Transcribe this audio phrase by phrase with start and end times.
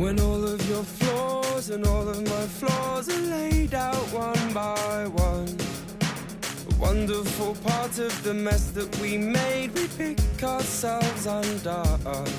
[0.00, 5.06] When all of your flaws and all of my flaws are laid out one by
[5.08, 5.54] one.
[6.70, 12.32] A wonderful part of the mess that we made, we pick ourselves undone.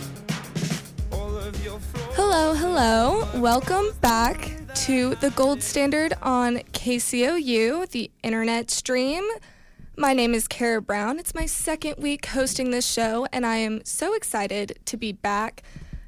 [1.11, 2.15] All of your flaws.
[2.15, 3.27] Hello, hello.
[3.39, 4.53] Welcome back
[4.87, 9.23] to the gold standard on KCOU, the internet stream.
[9.95, 11.19] My name is Cara Brown.
[11.19, 15.61] It's my second week hosting this show, and I am so excited to be back.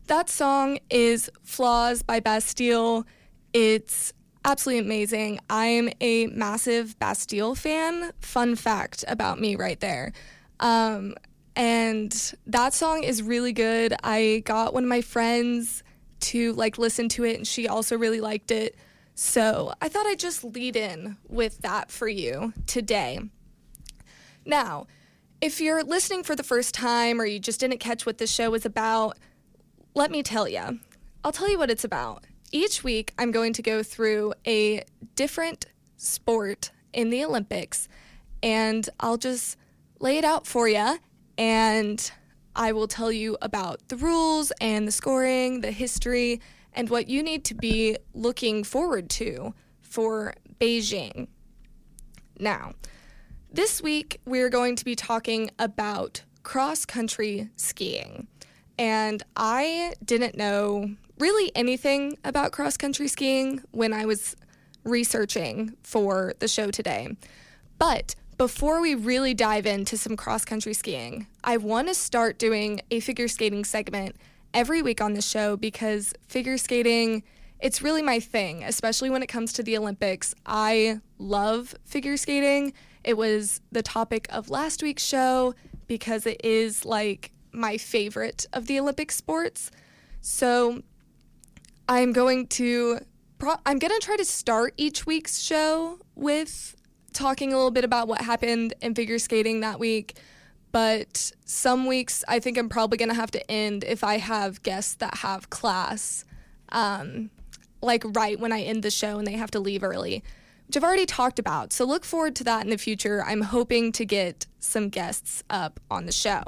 [0.08, 3.08] That song is Flaws by Bastille.
[3.54, 4.12] It's
[4.44, 5.40] absolutely amazing.
[5.50, 8.12] I'm a massive Bastille fan.
[8.20, 10.12] Fun fact about me right there.
[10.60, 11.16] Um,
[11.56, 13.96] and that song is really good.
[14.04, 15.84] I got one of my friends
[16.22, 18.76] to like listen to it and she also really liked it.
[19.16, 23.20] So, I thought I'd just lead in with that for you today.
[24.44, 24.88] Now,
[25.40, 28.50] if you're listening for the first time or you just didn't catch what this show
[28.50, 29.18] was about,
[29.96, 30.80] let me tell you.
[31.24, 32.26] I'll tell you what it's about.
[32.52, 34.84] Each week, I'm going to go through a
[35.16, 35.66] different
[35.98, 37.88] sport in the Olympics
[38.42, 39.58] and I'll just
[40.00, 40.98] lay it out for you
[41.38, 42.12] and
[42.56, 46.42] I will tell you about the rules and the scoring, the history,
[46.74, 51.28] and what you need to be looking forward to for Beijing.
[52.40, 52.74] Now,
[53.52, 58.28] this week we're going to be talking about cross country skiing.
[58.78, 64.36] And I didn't know really anything about cross country skiing when I was
[64.84, 67.16] researching for the show today.
[67.78, 72.82] But before we really dive into some cross country skiing, I want to start doing
[72.92, 74.16] a figure skating segment
[74.54, 77.24] every week on the show because figure skating
[77.64, 80.36] it's really my thing, especially when it comes to the Olympics.
[80.46, 82.74] I love figure skating.
[83.06, 85.56] It was the topic of last week's show
[85.88, 89.72] because it is like my favorite of the Olympic sports.
[90.22, 90.82] So
[91.88, 93.00] I'm going to
[93.38, 96.76] pro- I'm going to try to start each week's show with
[97.14, 100.18] talking a little bit about what happened in figure skating that week.
[100.72, 104.64] But some weeks I think I'm probably going to have to end if I have
[104.64, 106.26] guests that have class.
[106.70, 107.30] Um,
[107.84, 110.24] like right when I end the show and they have to leave early,
[110.68, 111.74] which I've already talked about.
[111.74, 113.24] So look forward to that in the future.
[113.24, 116.44] I'm hoping to get some guests up on the show.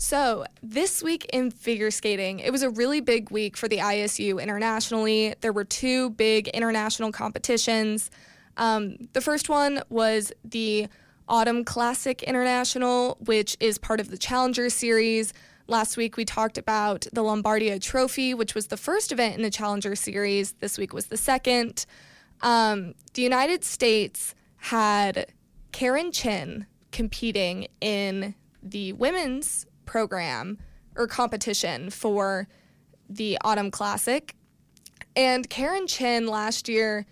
[0.00, 4.40] So, this week in figure skating, it was a really big week for the ISU
[4.40, 5.34] internationally.
[5.40, 8.08] There were two big international competitions.
[8.56, 10.86] Um, the first one was the
[11.28, 15.34] Autumn Classic International, which is part of the Challenger Series.
[15.66, 19.50] Last week we talked about the Lombardia Trophy, which was the first event in the
[19.50, 20.52] Challenger Series.
[20.52, 21.86] This week was the second.
[22.40, 25.26] Um, the United States had
[25.72, 30.58] Karen Chen competing in the women's program
[30.96, 32.46] or competition for
[33.08, 34.34] the Autumn Classic.
[35.16, 37.06] And Karen Chen last year,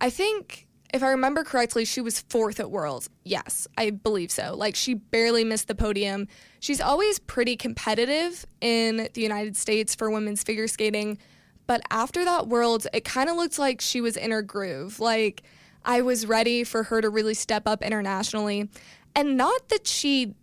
[0.00, 3.10] I think if I remember correctly, she was fourth at Worlds.
[3.24, 4.54] Yes, I believe so.
[4.56, 6.28] Like she barely missed the podium.
[6.60, 11.18] She's always pretty competitive in the United States for women's figure skating.
[11.66, 15.00] But after that Worlds, it kind of looked like she was in her groove.
[15.00, 15.42] Like
[15.84, 18.70] I was ready for her to really step up internationally.
[19.14, 20.34] And not that she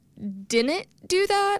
[0.48, 1.60] didn't do that,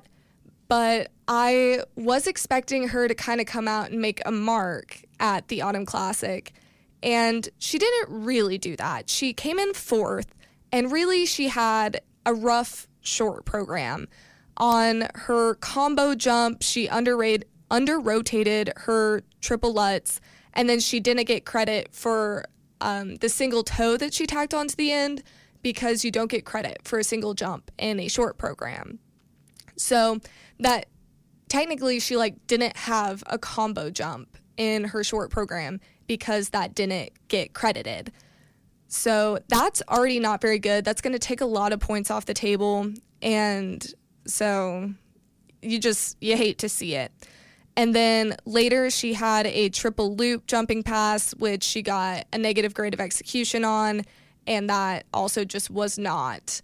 [0.68, 5.48] but I was expecting her to kind of come out and make a mark at
[5.48, 6.54] the Autumn Classic.
[7.04, 9.10] And she didn't really do that.
[9.10, 10.36] She came in fourth,
[10.72, 14.08] and really she had a rough short program.
[14.58, 20.22] On her combo jump, she underrated, under rotated her triple lutz,
[20.54, 22.46] and then she didn't get credit for
[22.82, 25.24] um, the single toe that she tacked onto the end
[25.62, 29.00] because you don't get credit for a single jump in a short program.
[29.78, 30.20] So
[30.60, 30.88] that
[31.50, 37.12] technically she like didn't have a combo jump in her short program because that didn't
[37.28, 38.12] get credited.
[38.88, 40.84] So that's already not very good.
[40.84, 42.92] That's going to take a lot of points off the table
[43.22, 43.94] and
[44.26, 44.94] so
[45.62, 47.12] you just you hate to see it.
[47.78, 52.74] And then later she had a triple loop jumping pass which she got a negative
[52.74, 54.04] grade of execution on
[54.48, 56.62] and that also just was not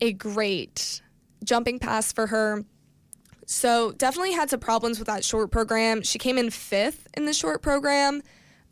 [0.00, 1.02] a great
[1.44, 2.64] jumping pass for her.
[3.46, 6.02] So definitely had some problems with that short program.
[6.02, 8.22] She came in fifth in the short program.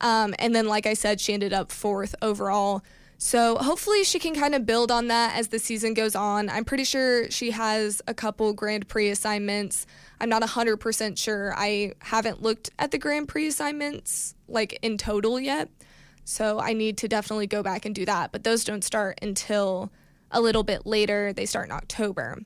[0.01, 2.83] Um, and then, like I said, she ended up fourth overall.
[3.17, 6.51] So hopefully she can kind of build on that as the season goes on.
[6.51, 9.87] I'm pretty sure she has a couple Grand Prix assignments.
[10.21, 11.55] I'm not 100% sure.
[11.57, 15.71] I haven't looked at the Grand Prix assignments like in total yet.
[16.25, 18.33] So I need to definitely go back and do that.
[18.33, 19.93] But those don't start until
[20.31, 21.33] a little bit later.
[21.33, 22.39] They start in October.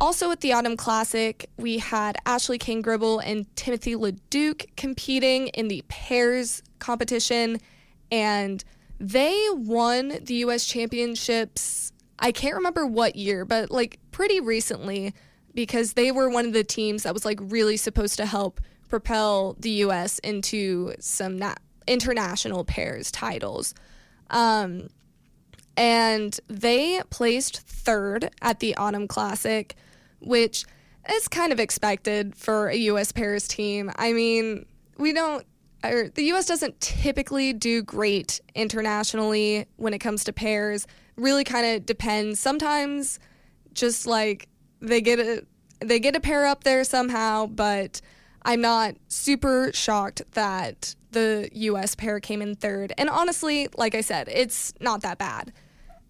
[0.00, 5.84] also at the Autumn Classic, we had Ashley Cain-Gribble and Timothy LeDuc competing in the
[5.88, 7.58] pairs competition,
[8.10, 8.64] and
[8.98, 10.66] they won the U.S.
[10.66, 11.92] championships.
[12.18, 15.14] I can't remember what year, but like pretty recently,
[15.54, 19.56] because they were one of the teams that was like really supposed to help propel
[19.60, 20.18] the U.S.
[20.20, 21.54] into some na-
[21.86, 23.74] international pairs titles.
[24.30, 24.88] Um,
[25.76, 29.74] and they placed third at the Autumn Classic,
[30.20, 30.64] which
[31.10, 33.12] is kind of expected for a U.S.
[33.12, 33.90] pairs team.
[33.96, 34.66] I mean,
[34.98, 35.46] we don't,
[35.84, 36.46] or the U.S.
[36.46, 40.86] doesn't typically do great internationally when it comes to pairs.
[41.16, 42.38] Really, kind of depends.
[42.38, 43.18] Sometimes,
[43.72, 44.48] just like
[44.80, 45.44] they get a
[45.80, 48.00] they get a pair up there somehow, but
[48.44, 52.92] I'm not super shocked that the US pair came in third.
[52.98, 55.52] And honestly, like I said, it's not that bad.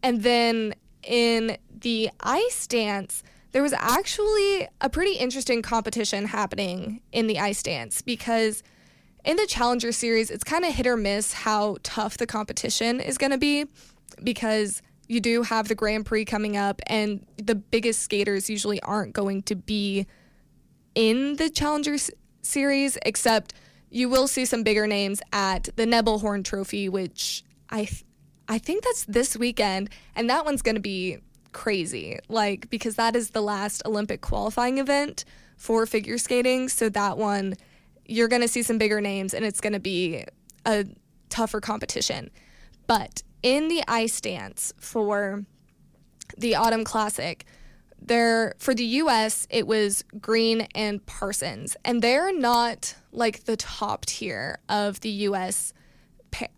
[0.02, 3.22] And then in the ice dance,
[3.52, 8.62] there was actually a pretty interesting competition happening in the ice dance because
[9.24, 13.18] in the Challenger Series, it's kind of hit or miss how tough the competition is
[13.18, 13.66] going to be
[14.24, 19.12] because you do have the Grand Prix coming up, and the biggest skaters usually aren't
[19.12, 20.06] going to be
[20.94, 21.96] in the Challenger
[22.40, 23.52] Series, except
[23.92, 28.04] you will see some bigger names at the Nebelhorn Trophy, which I th-
[28.48, 31.18] I think that's this weekend, and that one's going to be
[31.52, 32.18] crazy.
[32.28, 35.24] Like because that is the last Olympic qualifying event
[35.56, 37.54] for figure skating, so that one
[38.06, 40.24] you're going to see some bigger names and it's going to be
[40.66, 40.84] a
[41.28, 42.30] tougher competition.
[42.86, 45.44] But in the ice dance for
[46.36, 47.44] the Autumn Classic,
[48.08, 54.06] there for the US it was Green and Parsons and they're not like the top
[54.06, 55.72] tier of the US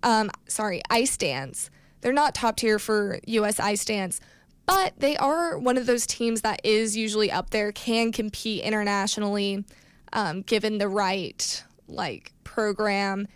[0.03, 1.71] um sorry ice dance
[2.01, 4.21] they're not top tier for US ice dance
[4.67, 9.65] but they are one of those teams that is usually up there can compete internationally
[10.13, 13.29] um, given the right like program.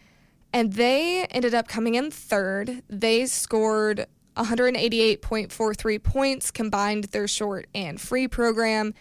[0.53, 2.83] And they ended up coming in third.
[2.89, 4.07] They scored
[4.39, 8.95] 188.43 points combined their short and free program.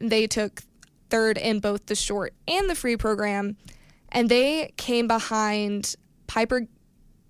[0.00, 0.62] They took
[1.08, 3.56] third in both the short and the free program,
[4.10, 5.96] and they came behind
[6.26, 6.66] Piper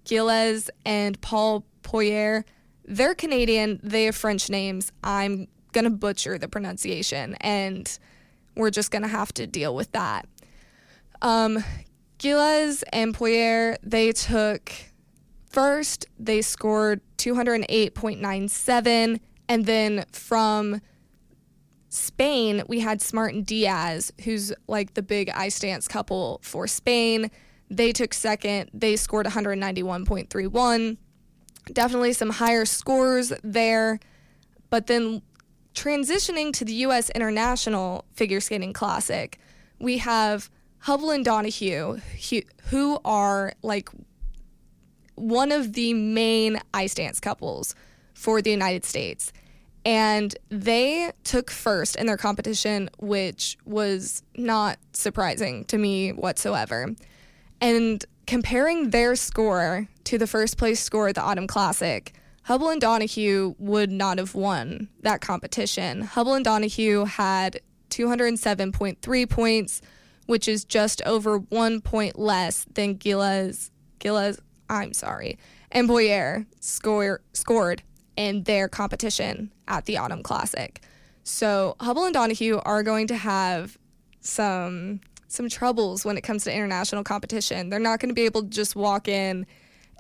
[0.07, 2.45] Gilles and Paul Poirier.
[2.85, 4.93] They're Canadian, they have French names.
[5.05, 7.99] I'm going to butcher the pronunciation, and
[8.57, 10.27] we're just going to have to deal with that.
[11.23, 11.65] Um,
[12.19, 14.73] Gilles and Poirier, they took
[15.53, 19.21] first, they scored 208.97.
[19.49, 20.81] And then from
[21.89, 27.31] Spain, we had Smart and Diaz, who's like the big ice dance couple for Spain.
[27.71, 28.71] They took second.
[28.73, 30.97] They scored 191.31.
[31.73, 34.01] Definitely some higher scores there.
[34.71, 35.23] But then
[35.75, 37.11] transitioning to the U.S.
[37.11, 39.39] International Figure Skating Classic,
[39.79, 40.51] we have
[40.85, 41.99] Hubbell and Donohue,
[42.71, 43.91] who are like
[45.23, 47.75] one of the main ice dance couples
[48.13, 49.33] for the United States.
[49.85, 56.95] And they took first in their competition, which was not surprising to me whatsoever.
[57.61, 62.13] And comparing their score to the first place score at the Autumn Classic,
[62.49, 66.03] Hubbell and Donohue would not have won that competition.
[66.03, 67.61] Hubbell and Donohue had
[67.91, 69.81] 207.3 points,
[70.27, 74.39] which is just over one point less than Gilles, Gilles
[74.73, 75.39] I'm sorry,
[75.71, 77.83] and Boyer score, scored
[78.17, 80.81] in their competition at the Autumn Classic.
[81.25, 83.79] So Hubbell and Donohue are going to have
[84.21, 87.69] some some troubles when it comes to international competition.
[87.69, 89.47] They're not going to be able to just walk in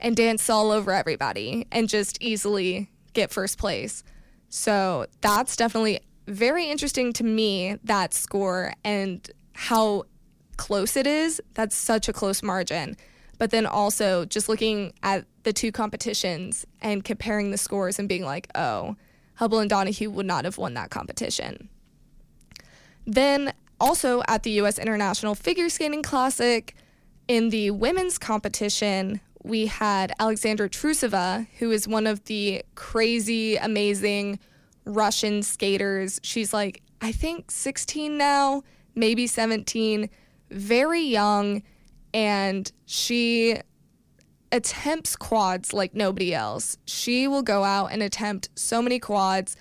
[0.00, 4.04] and dance all over everybody and just easily get first place.
[4.50, 10.04] So that's definitely very interesting to me that score and how
[10.58, 11.40] close it is.
[11.54, 12.96] That's such a close margin
[13.42, 18.24] but then also just looking at the two competitions and comparing the scores and being
[18.24, 18.94] like, oh,
[19.40, 21.68] Hubbell and Donohue would not have won that competition.
[23.04, 24.78] Then also at the U.S.
[24.78, 26.76] International Figure Skating Classic,
[27.26, 34.38] in the women's competition, we had Alexandra Trusova, who is one of the crazy, amazing
[34.84, 36.20] Russian skaters.
[36.22, 38.62] She's like, I think 16 now,
[38.94, 40.08] maybe 17,
[40.52, 41.64] very young
[42.14, 43.58] and she
[44.50, 46.76] attempts quads like nobody else.
[46.84, 49.56] She will go out and attempt so many quads.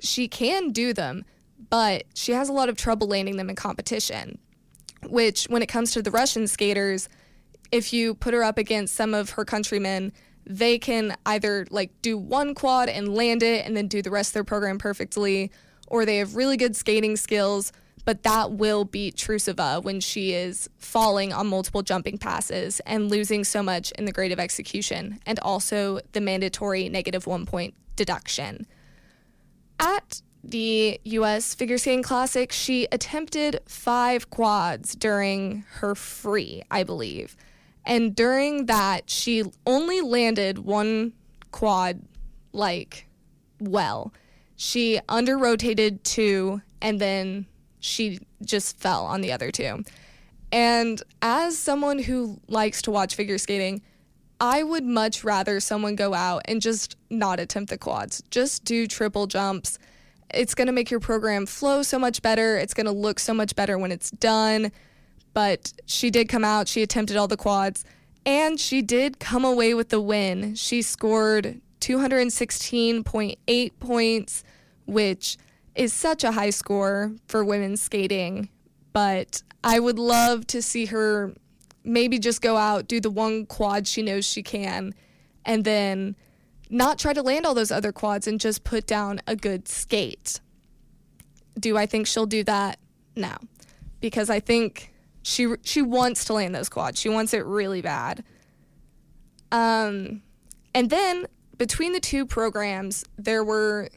[0.00, 1.24] She can do them,
[1.70, 4.38] but she has a lot of trouble landing them in competition.
[5.06, 7.08] Which, when it comes to the Russian skaters,
[7.70, 10.12] if you put her up against some of her countrymen,
[10.46, 14.30] they can either like do one quad and land it and then do the rest
[14.30, 15.52] of their program perfectly,
[15.86, 17.72] or they have really good skating skills,
[18.08, 23.44] but that will beat Trusova when she is falling on multiple jumping passes and losing
[23.44, 28.66] so much in the grade of execution and also the mandatory negative one point deduction.
[29.78, 37.36] At the US Figure Skating Classic, she attempted five quads during her free, I believe.
[37.84, 41.12] And during that, she only landed one
[41.50, 42.00] quad
[42.54, 43.06] like
[43.60, 44.14] well.
[44.56, 47.44] She under rotated two and then
[47.80, 49.84] she just fell on the other two.
[50.50, 53.82] And as someone who likes to watch figure skating,
[54.40, 58.22] I would much rather someone go out and just not attempt the quads.
[58.30, 59.78] Just do triple jumps.
[60.32, 62.56] It's going to make your program flow so much better.
[62.56, 64.70] It's going to look so much better when it's done.
[65.34, 67.84] But she did come out, she attempted all the quads,
[68.24, 70.54] and she did come away with the win.
[70.54, 74.44] She scored 216.8 points,
[74.86, 75.36] which
[75.78, 78.48] is such a high score for women's skating.
[78.92, 81.32] But I would love to see her
[81.84, 84.94] maybe just go out, do the one quad she knows she can,
[85.44, 86.16] and then
[86.68, 90.40] not try to land all those other quads and just put down a good skate.
[91.58, 92.78] Do I think she'll do that?
[93.16, 93.36] No.
[94.00, 94.92] Because I think
[95.22, 97.00] she she wants to land those quads.
[97.00, 98.24] She wants it really bad.
[99.50, 100.22] Um
[100.74, 103.88] and then between the two programs, there were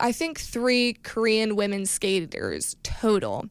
[0.00, 3.46] I think 3 Korean women skaters total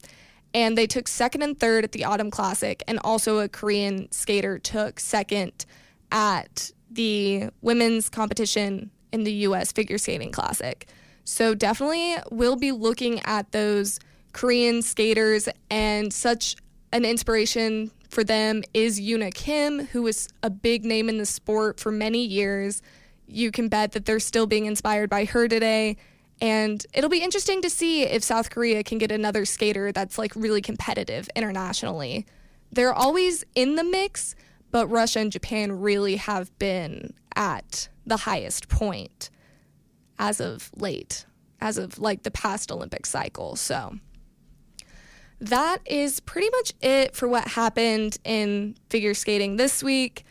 [0.54, 4.58] and they took second and third at the Autumn Classic, and also a Korean skater
[4.58, 5.66] took second
[6.12, 9.72] at the women's competition in the U.S.
[9.72, 10.88] Figure Skating Classic.
[11.24, 14.00] So definitely we'll be looking at those
[14.34, 16.56] Korean skaters, and such
[16.92, 21.80] an inspiration for them is Yuna Kim, who was a big name in the sport
[21.80, 22.82] for many years.
[23.28, 25.98] You can bet that they're still being inspired by her today
[26.42, 30.34] and it'll be interesting to see if South Korea can get another skater that's like
[30.36, 32.26] really competitive internationally.
[32.72, 34.36] They're always in the mix,
[34.72, 39.30] but Russia and Japan really have been at the highest point
[40.18, 41.26] as of late,
[41.60, 43.56] as of like the past Olympic cycle.
[43.56, 43.98] So
[45.40, 50.26] that is pretty much it for what happened in figure skating this week.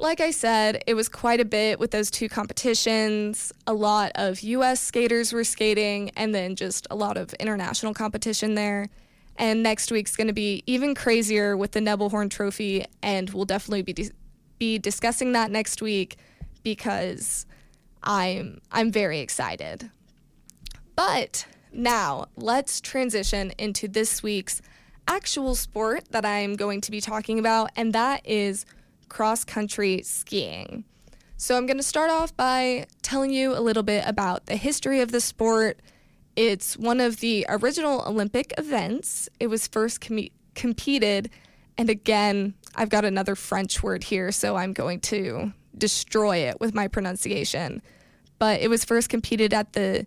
[0.00, 3.52] Like I said, it was quite a bit with those two competitions.
[3.66, 8.54] A lot of US skaters were skating, and then just a lot of international competition
[8.54, 8.88] there.
[9.36, 13.82] And next week's going to be even crazier with the Nebelhorn Trophy, and we'll definitely
[13.82, 14.10] be
[14.58, 16.16] be discussing that next week
[16.62, 17.44] because
[18.02, 19.90] I'm I'm very excited.
[20.96, 24.62] But now let's transition into this week's
[25.06, 28.64] actual sport that I'm going to be talking about, and that is
[29.10, 30.84] cross country skiing.
[31.36, 35.00] So, I'm going to start off by telling you a little bit about the history
[35.00, 35.80] of the sport.
[36.36, 39.28] It's one of the original Olympic events.
[39.38, 41.28] It was first com- competed,
[41.76, 46.74] and again, I've got another French word here, so I'm going to destroy it with
[46.74, 47.82] my pronunciation.
[48.38, 50.06] But it was first competed at the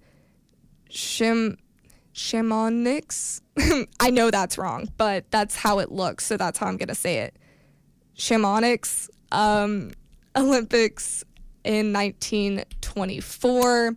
[0.90, 1.58] Shim
[2.14, 3.42] Chamonix.
[4.00, 6.96] I know that's wrong, but that's how it looks, so that's how I'm going to
[6.96, 7.38] say it.
[8.16, 9.92] Chamonix um,
[10.36, 11.24] Olympics
[11.64, 13.96] in 1924.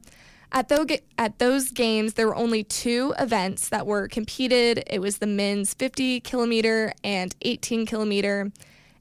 [0.53, 0.73] At,
[1.19, 4.83] at those games, there were only two events that were competed.
[4.87, 8.53] It was the men's 50 kilometer and 18 kilometer.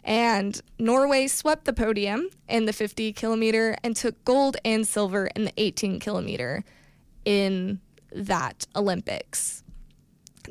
[0.03, 5.45] And Norway swept the podium in the 50 kilometer and took gold and silver in
[5.45, 6.63] the 18 kilometer
[7.25, 7.79] in
[8.11, 9.63] that Olympics.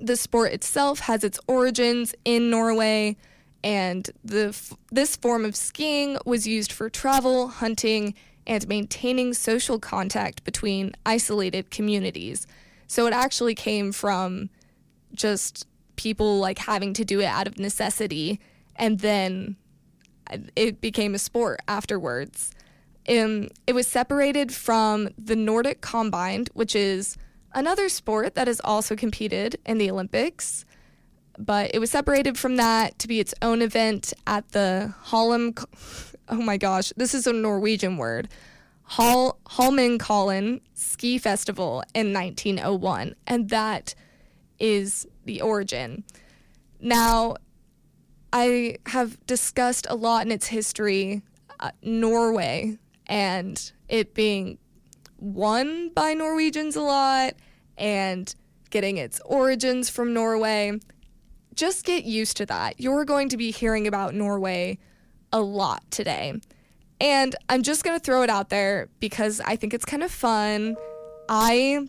[0.00, 3.16] The sport itself has its origins in Norway
[3.64, 4.54] and the
[4.92, 8.14] this form of skiing was used for travel, hunting,
[8.46, 12.46] and maintaining social contact between isolated communities.
[12.86, 14.50] So it actually came from
[15.14, 15.66] just
[15.96, 18.38] people like having to do it out of necessity
[18.76, 19.56] and then
[20.54, 22.50] it became a sport afterwards.
[23.08, 27.16] Um, it was separated from the Nordic Combined, which is
[27.54, 30.66] another sport that is also competed in the Olympics
[31.38, 35.54] but it was separated from that to be its own event at the Holm.
[36.28, 38.28] Oh my gosh, this is a Norwegian word.
[38.84, 43.94] Hol- Holmenkollen Ski Festival in 1901, and that
[44.58, 46.04] is the origin.
[46.80, 47.36] Now,
[48.32, 51.22] I have discussed a lot in its history
[51.60, 54.58] uh, Norway and it being
[55.18, 57.34] won by Norwegians a lot
[57.78, 58.34] and
[58.70, 60.78] getting its origins from Norway
[61.54, 62.80] just get used to that.
[62.80, 64.78] You're going to be hearing about Norway
[65.32, 66.34] a lot today.
[67.00, 70.10] And I'm just going to throw it out there because I think it's kind of
[70.10, 70.76] fun.
[71.28, 71.88] I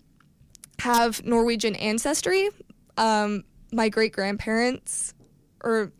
[0.79, 2.49] have Norwegian ancestry.
[2.97, 5.13] Um, my great grandparents,
[5.63, 5.91] or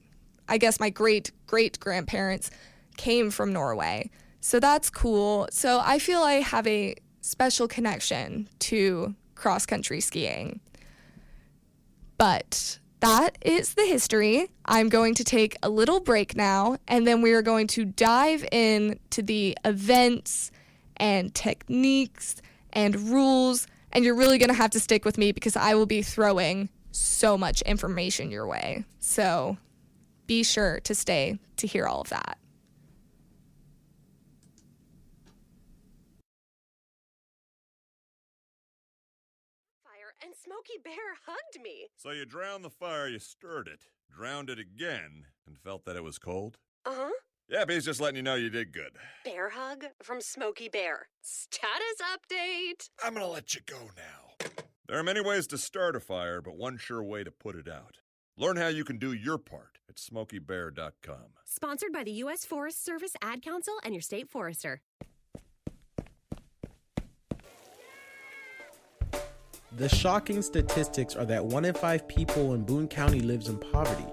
[0.47, 2.49] I guess my great great grandparents,
[2.97, 4.09] came from Norway.
[4.41, 5.47] So that's cool.
[5.51, 10.59] So I feel I have a special connection to cross country skiing.
[12.17, 14.49] But that is the history.
[14.65, 18.43] I'm going to take a little break now, and then we are going to dive
[18.51, 20.51] in to the events
[20.97, 22.41] and techniques
[22.73, 23.67] and rules.
[23.91, 26.69] And you're really going to have to stick with me because I will be throwing
[26.91, 28.85] so much information your way.
[28.99, 29.57] So
[30.25, 32.39] be sure to stay to hear all of that.
[40.25, 41.87] and Smokey Bear hugged me.
[41.97, 46.03] So you drowned the fire, you stirred it, drowned it again, and felt that it
[46.03, 46.57] was cold?
[46.85, 47.09] Uh huh.
[47.49, 48.91] Yeah, he's just letting you know you did good.
[49.23, 51.07] Bear hug from Smokey Bear.
[51.21, 52.89] Status update.
[53.03, 54.49] I'm gonna let you go now.
[54.87, 57.67] There are many ways to start a fire, but one sure way to put it
[57.67, 57.97] out.
[58.37, 61.33] Learn how you can do your part at smokeybear.com.
[61.45, 62.45] Sponsored by the U.S.
[62.45, 64.81] Forest Service Ad Council and your state forester.
[69.77, 74.05] The shocking statistics are that one in five people in Boone County lives in poverty.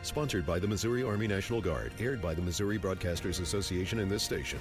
[0.01, 4.23] Sponsored by the Missouri Army National Guard, aired by the Missouri Broadcasters Association and this
[4.23, 4.57] station.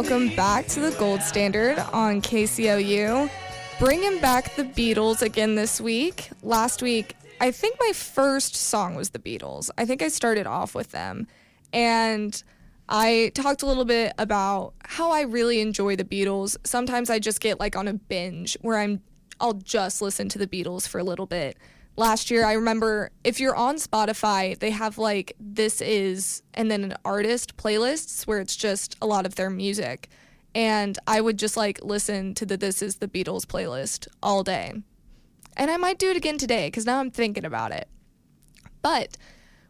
[0.00, 3.28] Welcome back to the Gold Standard on KCOU.
[3.80, 6.30] Bringing back the Beatles again this week.
[6.40, 9.70] Last week, I think my first song was the Beatles.
[9.76, 11.26] I think I started off with them.
[11.72, 12.40] And
[12.88, 16.56] I talked a little bit about how I really enjoy the Beatles.
[16.62, 19.02] Sometimes I just get like on a binge where I'm
[19.40, 21.56] I'll just listen to the Beatles for a little bit
[21.98, 26.84] last year i remember if you're on spotify they have like this is and then
[26.84, 30.08] an artist playlists where it's just a lot of their music.
[30.54, 34.72] And i would just like listen to the this is the beatles playlist all day.
[35.56, 37.88] And i might do it again today because now i'm thinking about it.
[38.80, 39.16] But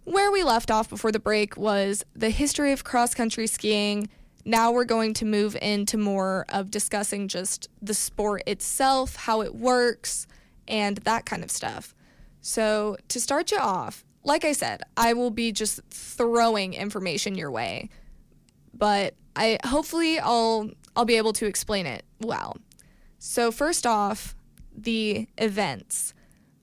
[0.04, 4.08] where we left off before the break was the history of cross country skiing.
[4.44, 9.54] Now we're going to move into more of discussing just the sport itself how it
[9.54, 10.26] works
[10.66, 11.94] and that kind of stuff
[12.48, 17.50] so, to start you off, like I said, I will be just throwing information your
[17.50, 17.90] way.
[18.72, 22.56] But I hopefully I'll I'll be able to explain it well.
[23.18, 24.34] So, first off,
[24.74, 26.14] the events.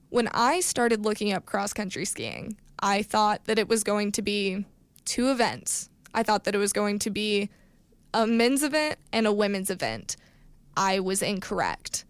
[0.10, 4.24] When I started looking up cross country skiing, I thought that it was going to
[4.24, 4.66] be
[5.06, 5.92] two events.
[6.16, 7.52] I thought that it was going to be
[8.12, 10.16] a men's event and a women's event.
[10.76, 12.06] I was incorrect.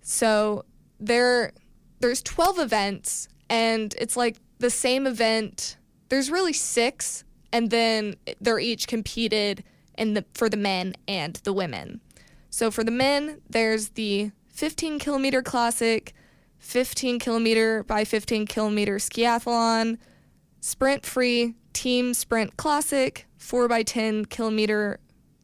[0.00, 0.64] So,
[0.98, 1.52] there
[2.00, 5.76] there's 12 events and it's like the same event.
[6.08, 9.64] There's really six, and then they're each competed
[9.98, 12.00] in the for the men and the women.
[12.48, 16.14] So for the men, there's the 15 kilometer classic,
[16.58, 19.98] 15 kilometer by 15 kilometer skiathlon,
[20.60, 25.00] sprint free, team sprint classic, 4 by 10 kilometer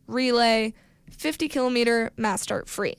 [0.07, 0.75] relay,
[1.11, 2.95] 50 kilometer mass start free.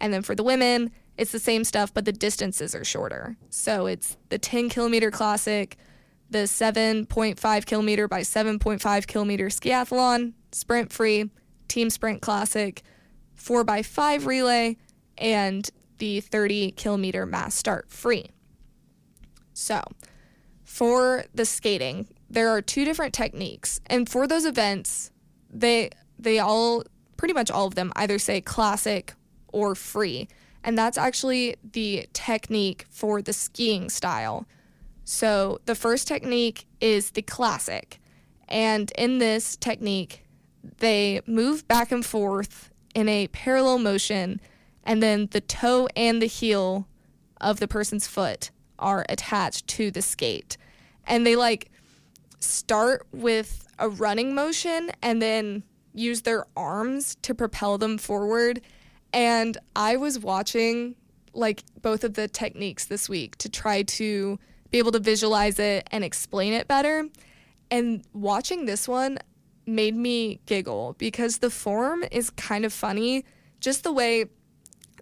[0.00, 3.36] And then for the women, It's the same stuff, but the distances are shorter.
[3.50, 5.76] So it's the 10 kilometer classic,
[6.30, 11.28] the 7.5 kilometer by 7.5 kilometer skiathlon, sprint free,
[11.66, 12.82] team sprint classic,
[13.34, 14.76] 4 by 5 relay,
[15.18, 18.30] and the 30 kilometer mass start free.
[19.52, 19.82] So,
[20.62, 23.80] for the skating, there are two different techniques.
[23.86, 25.10] And for those events,
[25.50, 26.84] they they all
[27.16, 29.14] pretty much all of them either say classic
[29.48, 30.28] or free.
[30.68, 34.46] And that's actually the technique for the skiing style.
[35.02, 37.98] So the first technique is the classic.
[38.48, 40.26] And in this technique,
[40.76, 44.42] they move back and forth in a parallel motion,
[44.84, 46.86] and then the toe and the heel
[47.40, 50.58] of the person's foot are attached to the skate.
[51.06, 51.70] And they like
[52.40, 55.62] start with a running motion and then
[55.94, 58.60] use their arms to propel them forward.
[59.12, 60.94] And I was watching
[61.32, 64.38] like both of the techniques this week to try to
[64.70, 67.08] be able to visualize it and explain it better.
[67.70, 69.18] And watching this one
[69.66, 73.24] made me giggle because the form is kind of funny.
[73.60, 74.26] Just the way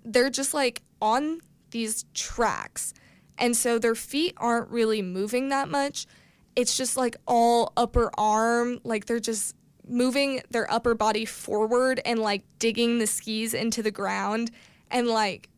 [0.04, 1.40] they're just like on
[1.70, 2.94] these tracks.
[3.38, 6.06] And so their feet aren't really moving that much.
[6.54, 9.54] It's just like all upper arm, like they're just
[9.86, 14.50] moving their upper body forward and like digging the skis into the ground
[14.90, 15.48] and like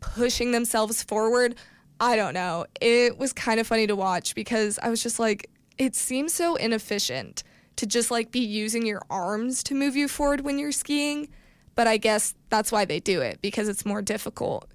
[0.00, 1.56] pushing themselves forward.
[2.00, 2.66] I don't know.
[2.80, 6.56] It was kind of funny to watch because I was just like, it seems so
[6.56, 7.42] inefficient
[7.76, 11.28] to just like be using your arms to move you forward when you're skiing.
[11.74, 14.70] But I guess that's why they do it because it's more difficult.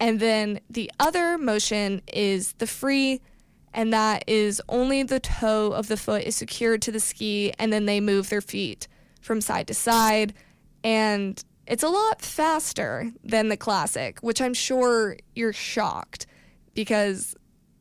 [0.00, 3.20] And then the other motion is the free,
[3.78, 7.72] and that is only the toe of the foot is secured to the ski, and
[7.72, 8.88] then they move their feet
[9.20, 10.34] from side to side.
[10.82, 16.26] And it's a lot faster than the classic, which I'm sure you're shocked
[16.74, 17.36] because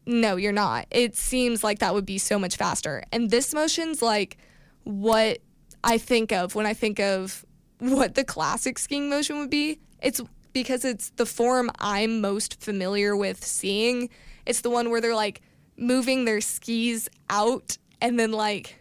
[0.05, 0.86] no, you're not.
[0.91, 3.01] It seems like that would be so much faster.
[3.12, 4.38] And this motion's like
[4.83, 5.39] what
[5.83, 7.43] I think of when I think of
[7.79, 9.79] what the classic skiing motion would be.
[10.03, 10.21] It's
[10.53, 14.12] because it's the form I'm most familiar with seeing.
[14.45, 15.41] It's the one where they're like
[15.78, 18.80] moving their skis out and then like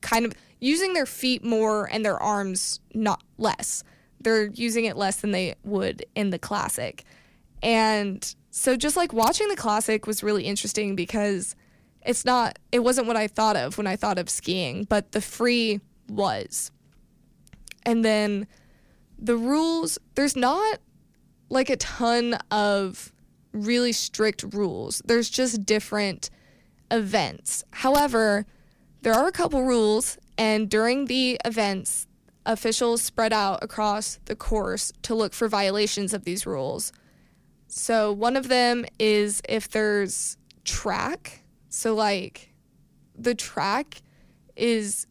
[0.00, 3.84] kind of using their feet more and their arms not less.
[4.20, 7.04] They're using it less than they would in the classic.
[7.62, 11.54] And so just like watching the classic was really interesting because
[12.02, 15.20] it's not it wasn't what I thought of when I thought of skiing, but the
[15.20, 16.70] free was.
[17.84, 18.46] And then
[19.18, 20.80] the rules, there's not
[21.48, 23.12] like a ton of
[23.64, 25.02] really strict rules.
[25.04, 26.30] There's just different
[26.90, 27.64] events.
[27.70, 28.46] However,
[29.02, 32.06] there are a couple rules, and during the events,
[32.46, 36.92] officials spread out across the course to look for violations of these rules.
[37.68, 41.44] So, one of them is if there's track.
[41.68, 42.54] So, like,
[43.14, 44.00] the track
[44.56, 45.06] is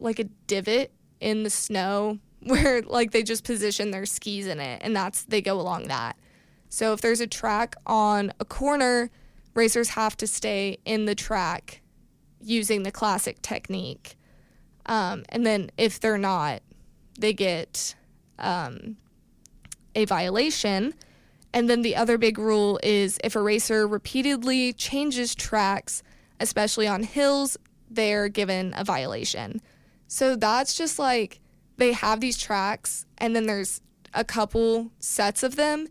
[0.00, 4.80] like a divot in the snow where like they just position their skis in it
[4.84, 6.16] and that's they go along that.
[6.76, 9.08] So if there's a track on a corner,
[9.54, 11.80] racers have to stay in the track
[12.38, 14.18] using the classic technique.
[14.84, 16.60] Um, and then if they're not,
[17.18, 17.94] they get
[18.38, 18.98] um,
[19.94, 20.92] a violation.
[21.54, 26.02] And then the other big rule is if a racer repeatedly changes tracks,
[26.40, 27.56] especially on hills,
[27.88, 29.62] they're given a violation.
[30.08, 31.40] So that's just like
[31.78, 33.80] they have these tracks and then there's
[34.12, 35.88] a couple sets of them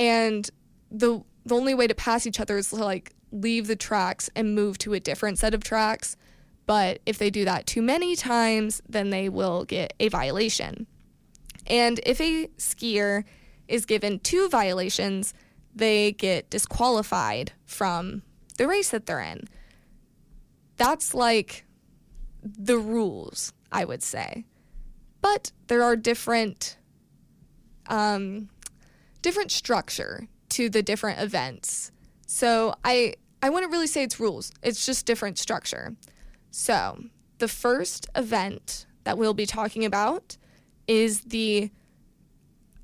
[0.00, 0.48] and
[0.90, 4.54] the the only way to pass each other is to like leave the tracks and
[4.54, 6.16] move to a different set of tracks.
[6.66, 10.86] But if they do that too many times then they will get a violation.
[11.66, 13.24] And if a skier
[13.68, 15.34] is given two violations
[15.74, 18.22] they get disqualified from
[18.58, 19.46] the race that they're in.
[20.76, 21.66] That's like
[22.42, 24.44] the rules i would say.
[25.20, 26.78] But there are different
[27.86, 28.48] um,
[29.22, 31.92] different structure to the different events.
[32.26, 34.52] So I I wouldn't really say it's rules.
[34.62, 35.96] It's just different structure.
[36.50, 37.04] So
[37.38, 40.36] the first event that we'll be talking about
[40.86, 41.70] is the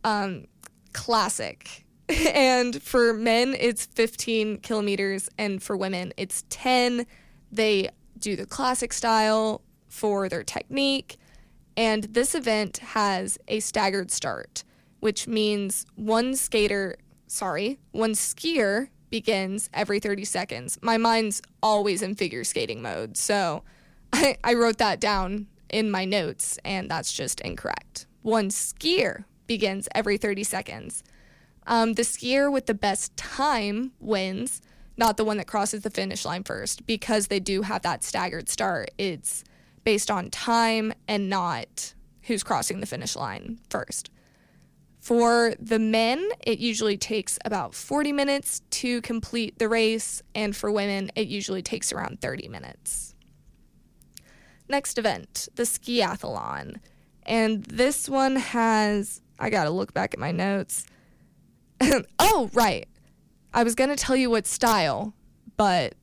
[0.02, 0.46] um,
[0.92, 1.84] classic.
[2.08, 7.06] and for men, it's 15 kilometers, and for women, it's 10.
[7.52, 11.16] They do the classic style for their technique.
[11.76, 14.64] And this event has a staggered start,
[15.00, 20.78] which means one skater, sorry, one skier begins every 30 seconds.
[20.82, 23.16] My mind's always in figure skating mode.
[23.16, 23.62] So
[24.12, 28.06] I, I wrote that down in my notes, and that's just incorrect.
[28.22, 31.02] One skier begins every 30 seconds.
[31.66, 34.60] Um, the skier with the best time wins,
[34.96, 38.48] not the one that crosses the finish line first, because they do have that staggered
[38.48, 38.90] start.
[38.98, 39.44] It's
[39.84, 44.10] based on time and not who's crossing the finish line first.
[45.06, 50.72] For the men, it usually takes about 40 minutes to complete the race, and for
[50.72, 53.14] women, it usually takes around 30 minutes.
[54.68, 56.80] Next event, the skiathlon.
[57.22, 60.84] And this one has, I gotta look back at my notes.
[62.18, 62.88] oh, right.
[63.54, 65.14] I was gonna tell you what style,
[65.56, 65.94] but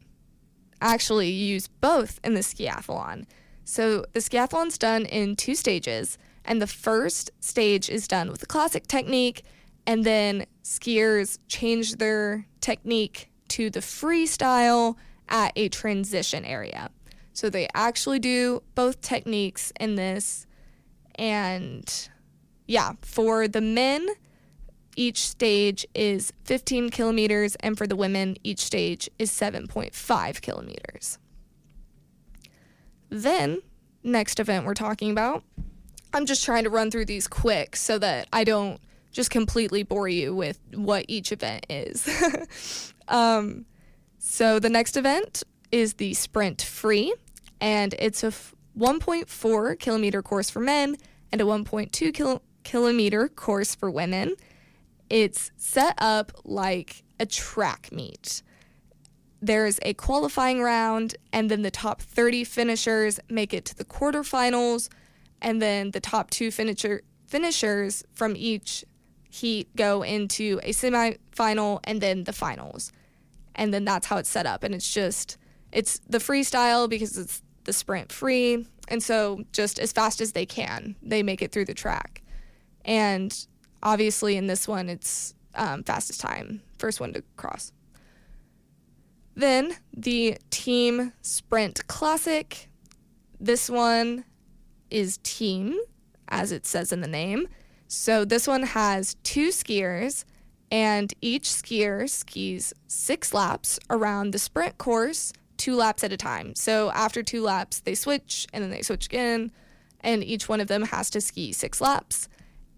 [0.79, 3.25] actually you use both in the skiathlon.
[3.65, 6.17] So the skiathlon's done in two stages.
[6.45, 9.43] And the first stage is done with the classic technique,
[9.85, 14.95] and then skiers change their technique to the freestyle
[15.29, 16.89] at a transition area.
[17.33, 20.45] So they actually do both techniques in this.
[21.15, 22.09] And
[22.67, 24.07] yeah, for the men,
[24.95, 31.17] each stage is 15 kilometers, and for the women, each stage is 7.5 kilometers.
[33.09, 33.61] Then,
[34.03, 35.43] next event we're talking about
[36.13, 38.79] I'm just trying to run through these quick so that I don't
[39.11, 42.93] just completely bore you with what each event is.
[43.07, 43.65] um,
[44.19, 47.13] so the next event is the Sprint Free,
[47.59, 50.97] and it's a f- 1.4 kilometer course for men
[51.31, 54.35] and a 1.2 kil- kilometer course for women.
[55.09, 58.43] It's set up like a track meet.
[59.41, 64.89] There's a qualifying round, and then the top 30 finishers make it to the quarterfinals
[65.43, 68.85] and then the top two finisher finishers from each
[69.29, 72.91] heat go into a semifinal and then the finals.
[73.55, 74.63] And then that's how it's set up.
[74.63, 75.37] And it's just
[75.71, 78.65] it's the freestyle because it's the sprint free.
[78.87, 82.21] And so just as fast as they can, they make it through the track.
[82.85, 83.35] And
[83.81, 87.73] obviously in this one it's um, fastest time, first one to cross.
[89.35, 92.69] Then the team sprint classic.
[93.39, 94.23] This one
[94.93, 95.77] is team,
[96.29, 97.47] as it says in the name.
[97.87, 100.23] So this one has two skiers,
[100.71, 106.55] and each skier skis six laps around the sprint course, two laps at a time.
[106.55, 109.51] So after two laps, they switch and then they switch again,
[109.99, 112.27] and each one of them has to ski six laps.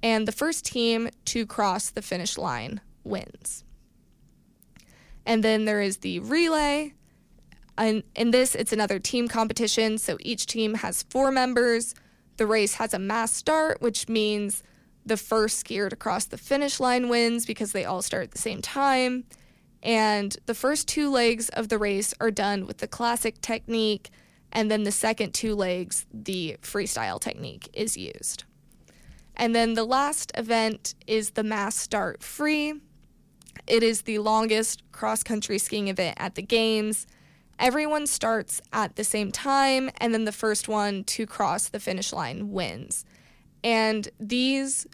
[0.04, 3.64] And the first team to cross the finish line wins.
[5.26, 6.94] And then there is the relay.
[7.78, 9.98] And in this, it's another team competition.
[9.98, 11.96] So each team has four members
[12.38, 14.64] the race has a mass start, which means
[15.06, 18.38] the first skier to cross the finish line wins because they all start at the
[18.38, 19.26] same time.
[19.84, 24.10] And the first two legs of the race are done with the classic technique,
[24.52, 28.46] and then the second two legs, the freestyle technique, is used.
[29.36, 32.74] And then the last event is the mass start free.
[33.68, 37.06] It is the longest cross country skiing event at the Games
[37.60, 42.12] everyone starts at the same time, and then the first one to cross the finish
[42.14, 43.06] line wins.
[43.64, 44.86] And these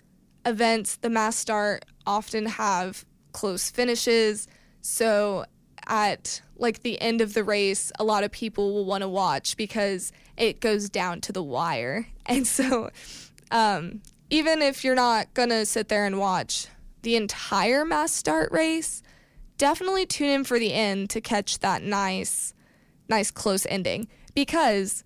[0.46, 4.48] events, the mass start, often have close finishes.
[4.82, 5.46] So
[5.88, 9.58] at like the end of the race, a lot of people will want to watch
[9.58, 12.08] because it goes down to the wire.
[12.28, 12.92] And so,
[13.50, 16.68] um, even if you're not gonna sit there and watch
[17.02, 19.02] the entire mass start race,
[19.62, 22.56] definitely tune in for the end to catch that nice,
[23.08, 24.08] nice close ending.
[24.34, 25.04] Because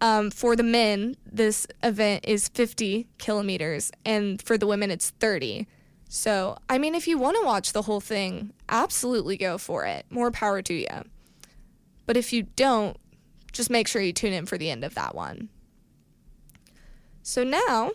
[0.00, 5.68] um, for the men, this event is 50 kilometers, and for the women, it's 30.
[6.08, 10.04] So, I mean, if you want to watch the whole thing, absolutely go for it.
[10.10, 11.04] More power to you.
[12.04, 12.96] But if you don't,
[13.52, 15.48] just make sure you tune in for the end of that one.
[17.22, 17.92] So now,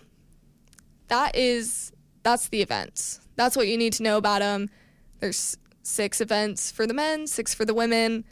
[1.09, 1.91] that is
[2.23, 3.19] that's the events.
[3.35, 4.69] That's what you need to know about them.
[5.19, 8.25] There's six events for the men, six for the women,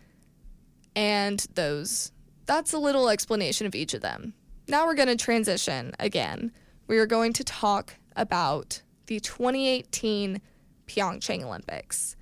[0.96, 2.12] and those.
[2.46, 4.34] That's a little explanation of each of them.
[4.68, 6.52] Now we're going to transition again.
[6.88, 10.42] We are going to talk about the 2018
[10.88, 12.16] Pyeongchang Olympics.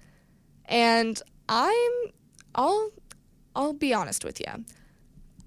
[0.65, 1.91] And I'm
[2.55, 2.91] I'll
[3.55, 4.65] I'll be honest with you.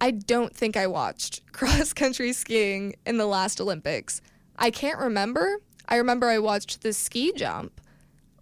[0.00, 4.20] I don't think I watched cross country skiing in the last Olympics.
[4.58, 5.58] I can't remember.
[5.88, 7.80] I remember I watched the ski jump,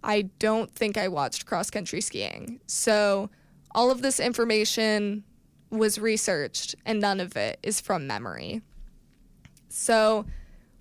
[0.05, 2.61] I don't think I watched cross country skiing.
[2.67, 3.29] So
[3.71, 5.23] all of this information
[5.71, 8.61] was researched and none of it is from memory.
[9.67, 10.25] So,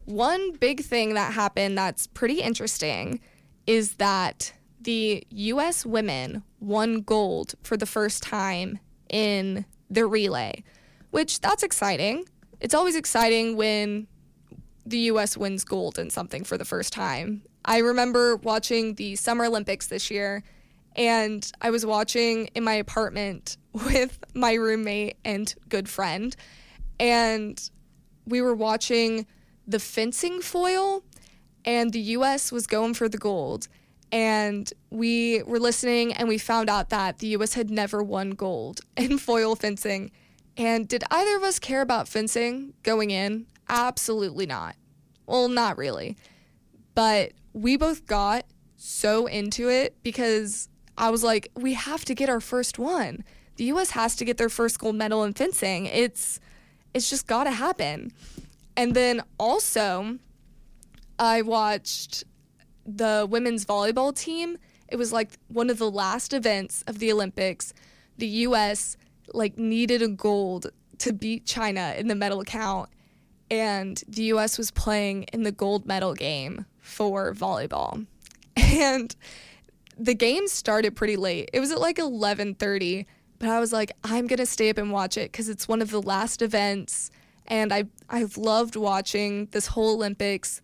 [0.05, 3.21] one big thing that happened that's pretty interesting
[3.67, 10.63] is that the US women won gold for the first time in the relay,
[11.11, 12.27] which that's exciting.
[12.61, 14.07] It's always exciting when
[14.85, 19.47] the US wins gold in something for the first time I remember watching the Summer
[19.47, 20.43] Olympics this year,
[20.97, 26.35] and I was watching in my apartment with my roommate and good friend,
[27.01, 27.71] and
[28.27, 29.27] we were watching
[29.67, 31.05] the fencing foil,
[31.65, 33.69] and the US was going for the gold.
[34.13, 38.81] And we were listening, and we found out that the US had never won gold
[38.97, 40.11] in foil fencing.
[40.57, 43.47] And did either of us care about fencing going in?
[43.69, 44.77] Absolutely not.
[45.27, 46.17] Well, not really.
[46.95, 48.45] But we both got
[48.77, 53.25] so into it because I was like, we have to get our first one.
[53.57, 55.87] The US has to get their first gold medal in fencing.
[55.87, 56.41] It's
[56.93, 58.13] it's just got to happen.
[58.77, 60.19] And then also
[61.19, 62.25] I watched
[62.85, 64.59] the women's volleyball team.
[64.89, 67.73] It was like one of the last events of the Olympics.
[68.19, 68.97] The US
[69.33, 70.67] like needed a gold
[70.99, 72.91] to beat China in the medal count
[73.51, 78.07] and the US was playing in the gold medal game for volleyball.
[78.57, 79.15] And
[79.99, 81.51] the game started pretty late.
[81.53, 83.07] It was at like 11:30,
[83.39, 85.83] but I was like I'm going to stay up and watch it cuz it's one
[85.83, 87.11] of the last events
[87.47, 90.61] and I I've loved watching this whole Olympics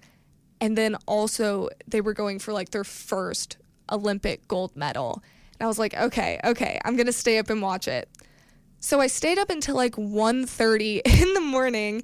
[0.60, 3.56] and then also they were going for like their first
[3.90, 5.22] Olympic gold medal.
[5.58, 8.08] And I was like, "Okay, okay, I'm going to stay up and watch it."
[8.80, 12.02] So I stayed up until like 1:30 in the morning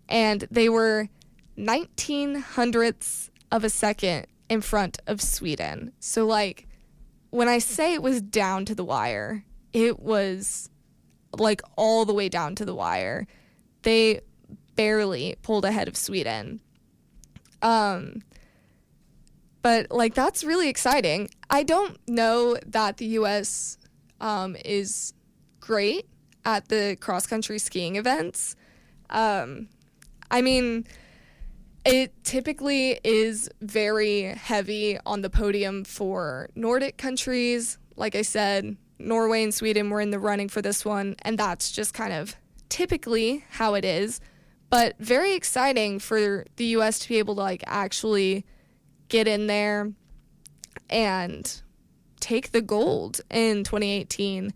[0.08, 1.10] and they were
[1.58, 5.91] 19 hundredths of a second in front of Sweden.
[6.00, 6.68] So, like,
[7.30, 10.70] when I say it was down to the wire, it was
[11.38, 13.28] like all the way down to the wire.
[13.82, 14.22] They
[14.76, 16.62] barely pulled ahead of Sweden.
[17.62, 18.22] Um,
[19.62, 21.30] but like that's really exciting.
[21.50, 23.78] I don't know that the U.S.
[24.22, 25.13] Um, is
[25.60, 26.08] great
[26.46, 28.56] at the cross country skiing events.
[29.10, 29.68] Um,
[30.32, 30.86] I mean,
[31.86, 37.78] it typically is very heavy on the podium for Nordic countries.
[37.96, 41.72] Like I said, Norway and Sweden were in the running for this one, and that's
[41.72, 42.36] just kind of
[42.70, 44.20] typically how it is.
[44.70, 48.46] But very exciting for the US to be able to like actually
[49.10, 49.92] get in there
[50.90, 51.62] and
[52.20, 54.54] take the gold in 2018.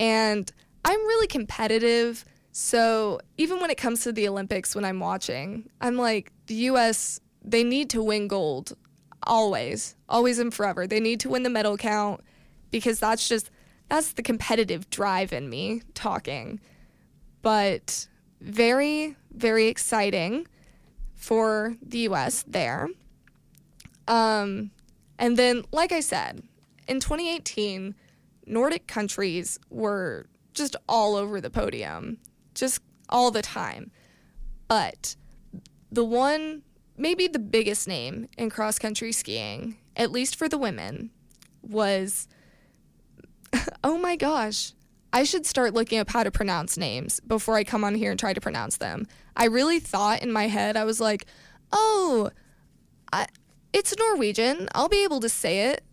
[0.00, 0.52] And
[0.84, 2.24] I'm really competitive.
[2.58, 7.20] So even when it comes to the Olympics, when I'm watching, I'm like, the US,
[7.44, 8.72] they need to win gold
[9.24, 10.86] always, always and forever.
[10.86, 12.22] They need to win the medal count
[12.70, 13.50] because that's just,
[13.90, 16.58] that's the competitive drive in me talking.
[17.42, 18.08] But
[18.40, 20.48] very, very exciting
[21.14, 22.88] for the US there.
[24.08, 24.70] Um,
[25.18, 26.42] and then, like I said,
[26.88, 27.94] in 2018,
[28.46, 32.16] Nordic countries were just all over the podium
[32.56, 33.92] just all the time.
[34.66, 35.14] But
[35.92, 36.62] the one,
[36.96, 41.10] maybe the biggest name in cross country skiing, at least for the women,
[41.62, 42.26] was
[43.84, 44.72] oh my gosh.
[45.12, 48.20] I should start looking up how to pronounce names before I come on here and
[48.20, 49.06] try to pronounce them.
[49.34, 51.26] I really thought in my head, I was like,
[51.72, 52.30] oh,
[53.12, 53.26] I,
[53.72, 54.68] it's Norwegian.
[54.74, 55.84] I'll be able to say it.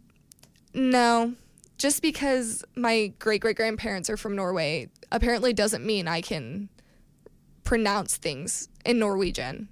[0.74, 1.36] No,
[1.84, 6.70] just because my great great grandparents are from Norway apparently doesn't mean I can
[7.66, 9.68] pronounce things in Norwegian.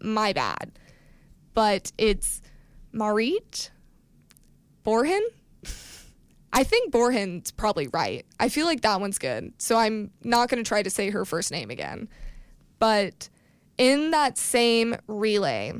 [0.00, 0.78] My bad.
[1.52, 2.40] But it's
[2.92, 3.72] Marit
[4.86, 5.22] Borhen.
[6.52, 8.24] I think Borhen's probably right.
[8.38, 9.54] I feel like that one's good.
[9.58, 12.08] So I'm not going to try to say her first name again.
[12.78, 13.28] But
[13.76, 15.72] in that same relay,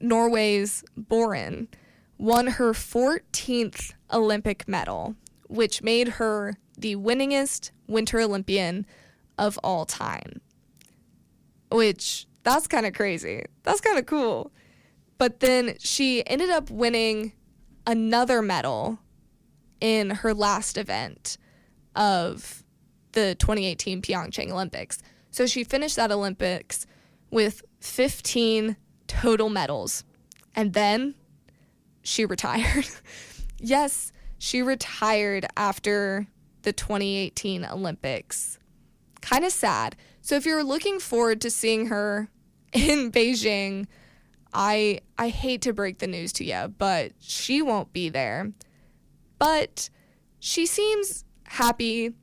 [0.00, 1.66] Norway's Boren
[2.18, 5.16] won her 14th Olympic medal,
[5.48, 8.86] which made her the winningest Winter Olympian
[9.38, 10.40] of all time.
[11.70, 13.44] Which, that's kind of crazy.
[13.62, 14.52] That's kind of cool.
[15.18, 17.32] But then she ended up winning
[17.86, 18.98] another medal
[19.80, 21.36] in her last event
[21.96, 22.64] of
[23.12, 24.98] the 2018 Pyeongchang Olympics.
[25.30, 26.86] So she finished that Olympics
[27.30, 30.04] with 15 total medals.
[30.54, 31.14] And then
[32.02, 32.86] she retired.
[33.60, 36.26] yes, she retired after
[36.62, 38.58] the 2018 Olympics.
[39.20, 39.96] Kind of sad.
[40.22, 42.28] So if you're looking forward to seeing her
[42.72, 43.86] in Beijing,
[44.52, 48.52] I I hate to break the news to you, but she won't be there.
[49.38, 49.90] But
[50.38, 52.14] she seems happy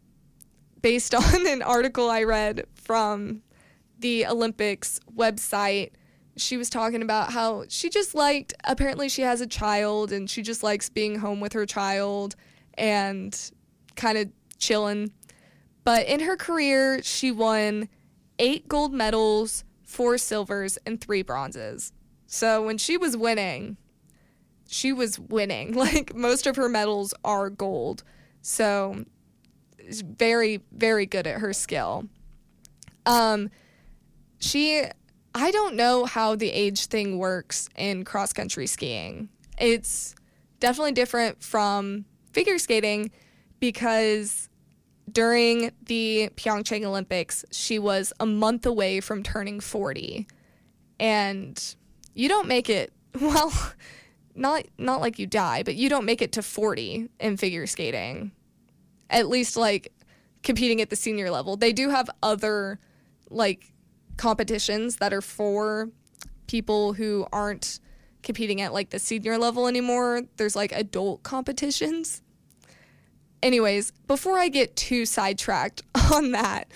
[0.82, 3.42] based on an article I read from
[4.00, 5.92] the Olympics website.
[6.38, 10.42] She was talking about how she just liked, apparently, she has a child and she
[10.42, 12.36] just likes being home with her child
[12.78, 13.52] and
[13.96, 15.12] kind of chilling.
[15.84, 17.90] But in her career, she won
[18.40, 21.92] eight gold medals, four silvers, and three bronzes.
[22.28, 23.78] So when she was winning,
[24.68, 25.74] she was winning.
[25.78, 28.04] Like most of her medals are gold.
[28.42, 29.06] So
[29.90, 32.08] very, very good at her skill.
[33.06, 33.50] Um,
[34.40, 34.84] she,
[35.38, 39.30] I don't know how the age thing works in cross country skiing.
[39.60, 40.16] It's
[40.60, 43.12] definitely different from figure skating
[43.60, 44.50] because
[45.12, 50.28] during the Pyeongchang Olympics, she was a month away from turning 40.
[51.00, 51.76] And
[52.14, 53.54] you don't make it, well,
[54.36, 58.32] not not like you die, but you don't make it to 40 in figure skating
[59.10, 59.94] at least like
[60.44, 61.58] competing at the senior level.
[61.58, 62.80] They do have other
[63.30, 63.74] like
[64.18, 65.90] competitions that are for
[66.48, 67.80] people who aren't
[68.24, 70.24] competing at like the senior level anymore.
[70.38, 72.22] There's like adult competitions.
[73.44, 76.72] Anyways, before I get too sidetracked on that,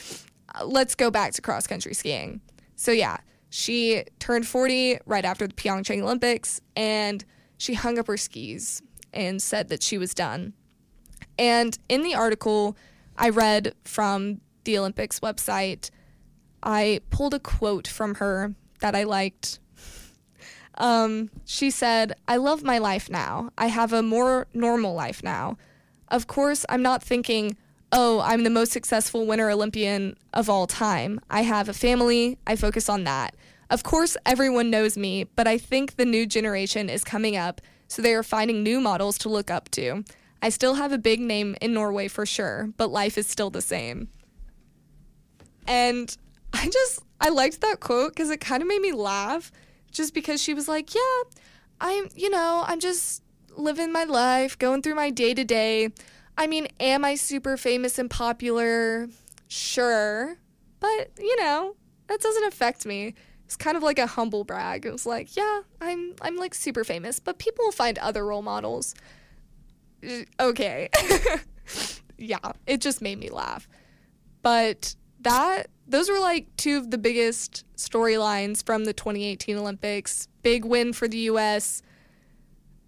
[0.64, 2.42] let's go back to cross country skiing.
[2.76, 3.18] So, yeah,
[3.50, 7.26] she turned 40 right after the Pyeongchang Olympics and
[7.58, 8.82] she hung up her skis
[9.14, 10.54] and said that she was done.
[11.38, 12.78] And in the article
[13.18, 15.90] I read from the Olympics website,
[16.64, 19.60] I pulled a quote from her that I liked.
[20.76, 23.52] Um, she said, I love my life now.
[23.58, 25.58] I have a more normal life now.
[26.08, 27.58] Of course, I'm not thinking,
[27.92, 31.20] oh, I'm the most successful Winter Olympian of all time.
[31.30, 33.36] I have a family, I focus on that.
[33.70, 38.02] Of course, everyone knows me, but I think the new generation is coming up, so
[38.02, 40.04] they are finding new models to look up to.
[40.42, 43.62] I still have a big name in Norway for sure, but life is still the
[43.62, 44.10] same.
[45.68, 46.16] And
[46.54, 49.52] I just, I liked that quote because it kind of made me laugh
[49.92, 51.24] just because she was like, yeah,
[51.80, 53.24] I'm, you know, I'm just
[53.56, 55.90] living my life, going through my day to day.
[56.38, 59.08] I mean, am I super famous and popular?
[59.48, 60.38] Sure.
[60.80, 61.76] But, you know,
[62.08, 63.14] that doesn't affect me.
[63.46, 64.86] It's kind of like a humble brag.
[64.86, 68.42] It was like, yeah, I'm I'm like super famous, but people will find other role
[68.42, 68.96] models
[70.40, 70.90] okay.
[72.18, 72.38] yeah,
[72.68, 73.68] it just made me laugh.
[74.42, 80.28] But that those were like two of the biggest storylines from the 2018 Olympics.
[80.42, 81.82] Big win for the US,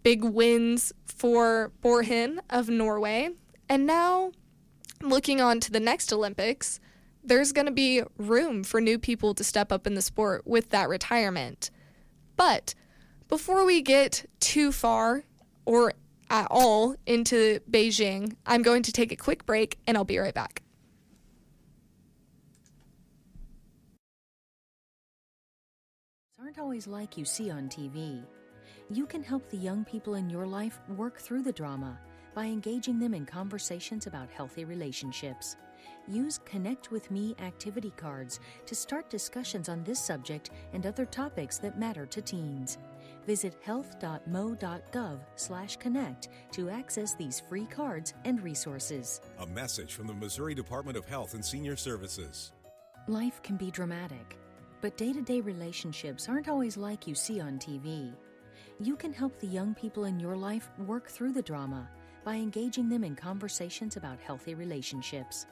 [0.04, 3.30] big wins for Borgen of Norway.
[3.70, 4.32] And now
[5.02, 6.80] looking on to the next Olympics,
[7.24, 10.70] there's going to be room for new people to step up in the sport with
[10.70, 11.72] that retirement.
[12.36, 12.74] But
[13.28, 15.24] before we get too far
[15.66, 15.94] or
[16.34, 18.36] at all into Beijing.
[18.46, 20.63] I'm going to take a quick break and I'll be right back.
[26.54, 28.24] Aren't always like you see on TV.
[28.92, 31.98] You can help the young people in your life work through the drama
[32.36, 35.58] by engaging them in conversations about healthy relationships.
[36.08, 41.58] Use Connect with Me activity cards to start discussions on this subject and other topics
[41.58, 42.78] that matter to teens.
[43.26, 49.22] Visit health.mo.gov/connect to access these free cards and resources.
[49.40, 52.52] A message from the Missouri Department of Health and Senior Services.
[53.08, 54.38] Life can be dramatic,
[54.84, 58.14] but day-to-day relationships aren't always like you see on TV.
[58.82, 61.90] You can help the young people in your life work through the drama
[62.26, 65.46] by engaging them in conversations about healthy relationships.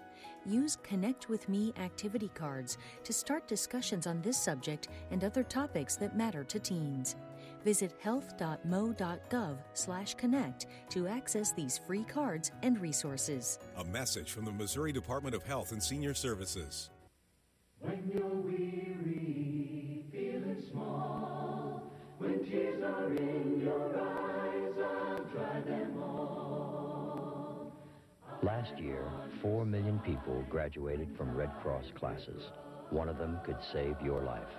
[0.45, 5.95] Use Connect with Me activity cards to start discussions on this subject and other topics
[5.95, 7.15] that matter to teens.
[7.63, 13.59] Visit health.mo.gov/connect to access these free cards and resources.
[13.77, 16.89] A message from the Missouri Department of Health and Senior Services.
[23.01, 27.73] are in your eyes, I'll dry them all.
[28.43, 29.05] Last year,
[29.41, 32.43] four million people graduated from Red Cross classes.
[32.89, 34.53] One of them could save your life.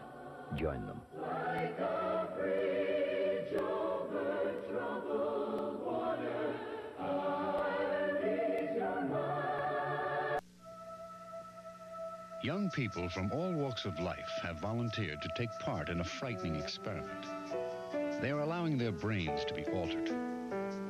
[0.57, 1.01] Join them.
[1.21, 6.55] Like a bridge over troubled water,
[12.43, 16.57] Young people from all walks of life have volunteered to take part in a frightening
[16.57, 17.25] experiment.
[18.23, 20.09] They are allowing their brains to be altered.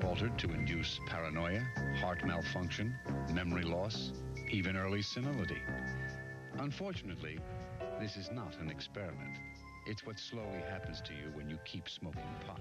[0.04, 1.66] Altered to induce paranoia,
[1.98, 2.94] heart malfunction,
[3.32, 4.12] memory loss,
[4.50, 5.56] even early senility.
[6.58, 7.38] Unfortunately,
[7.98, 9.38] this is not an experiment.
[9.86, 12.60] It's what slowly happens to you when you keep smoking pot.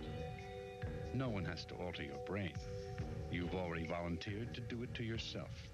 [1.13, 2.53] No one has to alter your brain.
[3.29, 5.69] You've already volunteered to do it to yourself.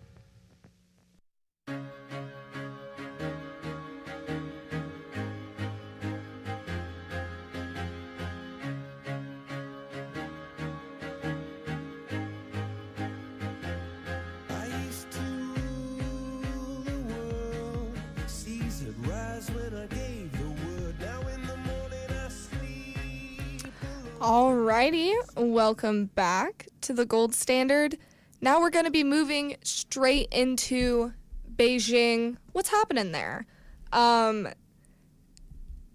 [25.67, 27.97] Welcome back to the gold standard.
[28.39, 31.11] Now we're going to be moving straight into
[31.57, 32.37] Beijing.
[32.53, 33.45] What's happening there?
[33.91, 34.47] Um,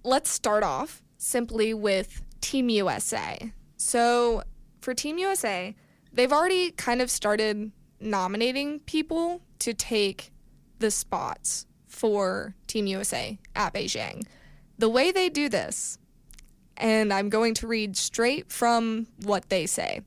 [0.05, 3.51] let's start off simply with Team USA.
[3.79, 4.43] So,
[4.83, 5.75] for Team USA,
[6.13, 10.33] they've already kind of started nominating people to take
[10.81, 14.27] the spots for Team USA at Beijing.
[14.77, 15.97] The way they do this
[16.77, 20.03] and I'm going to read straight from what they say.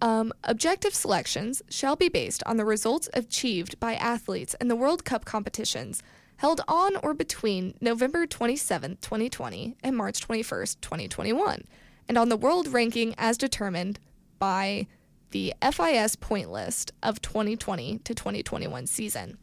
[0.00, 5.04] Um, objective selections shall be based on the results achieved by athletes in the World
[5.04, 6.02] Cup competitions
[6.38, 11.64] held on or between November 27, 2020 and March 21, 2021,
[12.08, 13.98] and on the world ranking as determined
[14.38, 14.86] by
[15.30, 19.36] the FIS point list of 2020 to 2021 season.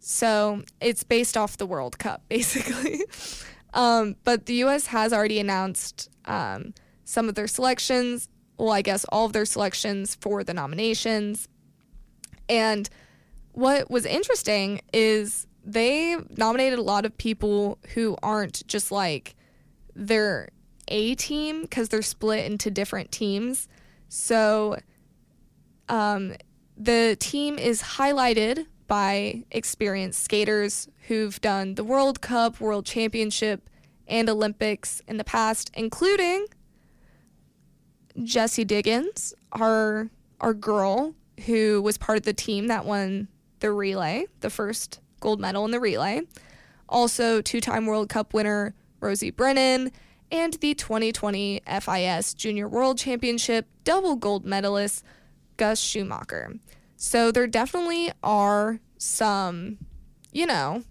[0.00, 3.02] So it's based off the World Cup, basically.
[3.76, 4.86] Um, but the U.S.
[4.86, 6.72] has already announced um,
[7.04, 8.28] some of their selections.
[8.56, 11.46] Well, I guess all of their selections for the nominations.
[12.48, 12.88] And
[13.52, 19.36] what was interesting is they nominated a lot of people who aren't just like
[19.94, 20.48] their
[20.88, 23.68] A team because they're split into different teams.
[24.08, 24.78] So
[25.90, 26.34] um,
[26.78, 33.68] the team is highlighted by experienced skaters who've done the World Cup, World Championship,
[34.06, 36.46] and Olympics in the past, including
[38.22, 40.08] Jesse Diggins, our
[40.40, 41.14] our girl
[41.46, 43.28] who was part of the team that won
[43.60, 46.22] the relay, the first gold medal in the relay.
[46.88, 49.90] Also, two-time World Cup winner Rosie Brennan
[50.30, 55.04] and the 2020 FIS Junior World Championship double gold medalist
[55.56, 56.54] Gus Schumacher.
[56.96, 59.78] So there definitely are some,
[60.32, 60.82] you know,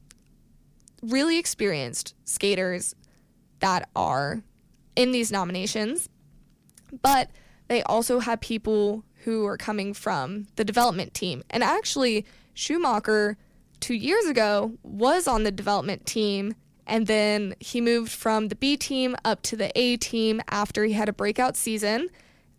[1.01, 2.95] really experienced skaters
[3.59, 4.43] that are
[4.95, 6.09] in these nominations,
[7.01, 7.31] but
[7.67, 11.43] they also have people who are coming from the development team.
[11.49, 13.37] And actually, Schumacher,
[13.79, 16.53] two years ago, was on the development team,
[16.85, 20.93] and then he moved from the B team up to the A team after he
[20.93, 22.09] had a breakout season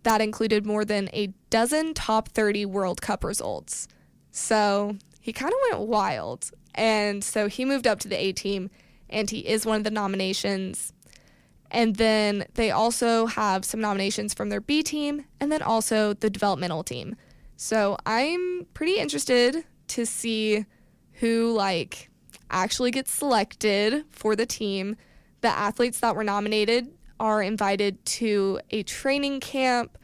[0.06, 3.88] that included more than a dozen top 30 World Cup results.
[4.30, 6.52] So he kind of went wild.
[6.76, 8.70] And so he moved up to the A team,
[9.10, 10.92] and he is one of the nominations.
[11.72, 16.30] And then they also have some nominations from their B team and then also the
[16.30, 17.16] developmental team.
[17.56, 20.66] So I'm pretty interested to see
[21.14, 22.10] who like
[22.48, 24.94] actually gets selected for the team.
[25.40, 29.98] The athletes that were nominated are invited to a training camp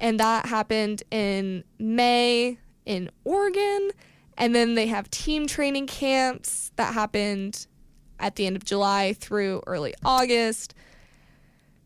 [0.00, 3.90] and that happened in May in Oregon.
[4.36, 7.66] And then they have team training camps that happened
[8.18, 10.74] at the end of July through early August.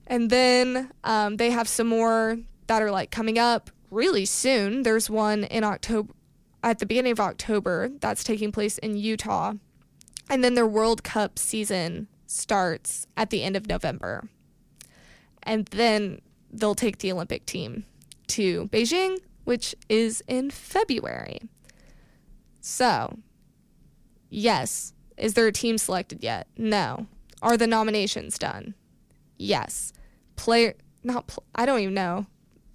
[0.06, 2.38] And then um, they have some more
[2.68, 4.84] that are like coming up really soon.
[4.84, 6.12] There's one in October,
[6.62, 9.54] at the beginning of October, that's taking place in Utah.
[10.30, 14.28] And then their World Cup season starts at the end of November.
[15.44, 16.20] And then
[16.50, 17.84] they'll take the Olympic team
[18.28, 21.40] to Beijing, which is in February.
[22.60, 23.18] So,
[24.30, 24.92] yes.
[25.16, 26.48] Is there a team selected yet?
[26.56, 27.06] No.
[27.42, 28.74] Are the nominations done?
[29.36, 29.92] Yes.
[30.36, 32.26] Player, not, pl- I don't even know.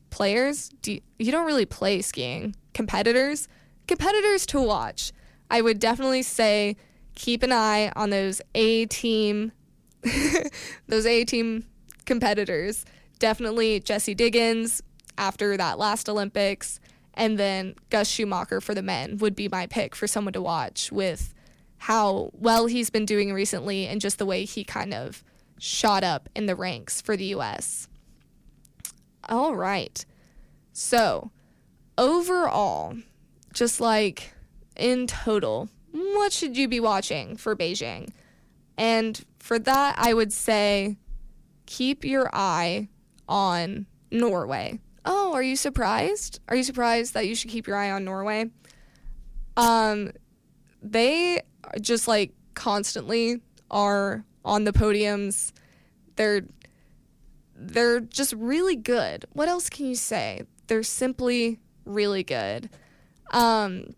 [0.09, 0.69] Players?
[0.81, 2.55] Do you, you don't really play skiing.
[2.73, 3.47] Competitors?
[3.87, 5.11] Competitors to watch.
[5.49, 6.77] I would definitely say
[7.15, 9.51] keep an eye on those A team,
[10.87, 11.65] those A team
[12.09, 12.85] competitors.
[13.19, 14.81] Definitely Jesse Diggins
[15.17, 16.79] after that last Olympics,
[17.13, 20.91] and then Gus Schumacher for the men would be my pick for someone to watch
[20.91, 21.35] with
[21.77, 25.23] how well he's been doing recently and just the way he kind of
[25.59, 27.87] shot up in the ranks for the US.
[29.29, 30.03] All right.
[30.73, 31.29] So,
[31.95, 32.97] overall,
[33.53, 34.33] just like
[34.75, 38.09] in total, what should you be watching for Beijing?
[38.77, 40.97] And for that, I would say
[41.69, 42.89] keep your eye
[43.27, 44.79] on Norway.
[45.05, 46.39] Oh, are you surprised?
[46.49, 48.49] Are you surprised that you should keep your eye on Norway?
[49.55, 50.11] Um,
[50.81, 51.41] they
[51.79, 55.51] just like constantly are on the podiums.
[56.15, 56.41] They're
[57.55, 59.25] they're just really good.
[59.33, 60.41] What else can you say?
[60.67, 62.69] They're simply really good.
[63.31, 63.93] Um,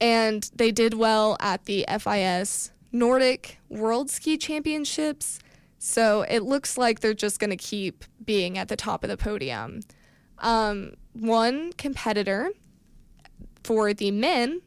[0.00, 5.40] and they did well at the FIS Nordic World Ski Championships.
[5.78, 9.16] So it looks like they're just going to keep being at the top of the
[9.16, 9.80] podium.
[10.38, 12.50] Um, one competitor
[13.64, 14.60] for the men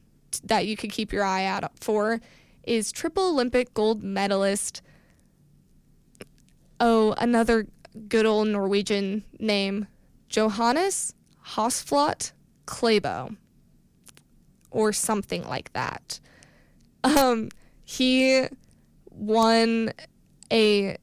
[0.43, 2.21] that you could keep your eye out for
[2.63, 4.81] is triple Olympic gold medalist.
[6.79, 7.67] Oh, another
[8.07, 9.87] good old Norwegian name,
[10.29, 11.13] Johannes
[11.45, 12.31] Hosflot
[12.65, 13.35] Klæbo,
[14.69, 16.19] or something like that.
[17.03, 17.49] Um,
[17.83, 18.45] he
[19.09, 19.91] won
[20.51, 20.97] a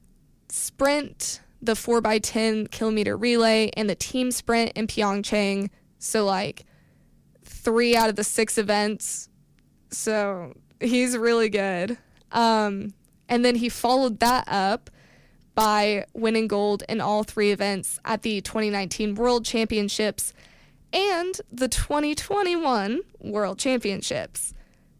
[0.49, 5.69] sprint, the 4x10 kilometer relay, and the team sprint in Pyeongchang.
[5.97, 6.65] So, like,
[7.43, 9.29] three out of the six events.
[9.91, 11.97] So, he's really good.
[12.31, 12.93] Um,
[13.27, 14.89] and then he followed that up
[15.55, 20.33] by winning gold in all three events at the 2019 World Championships
[20.93, 24.53] and the 2021 World Championships.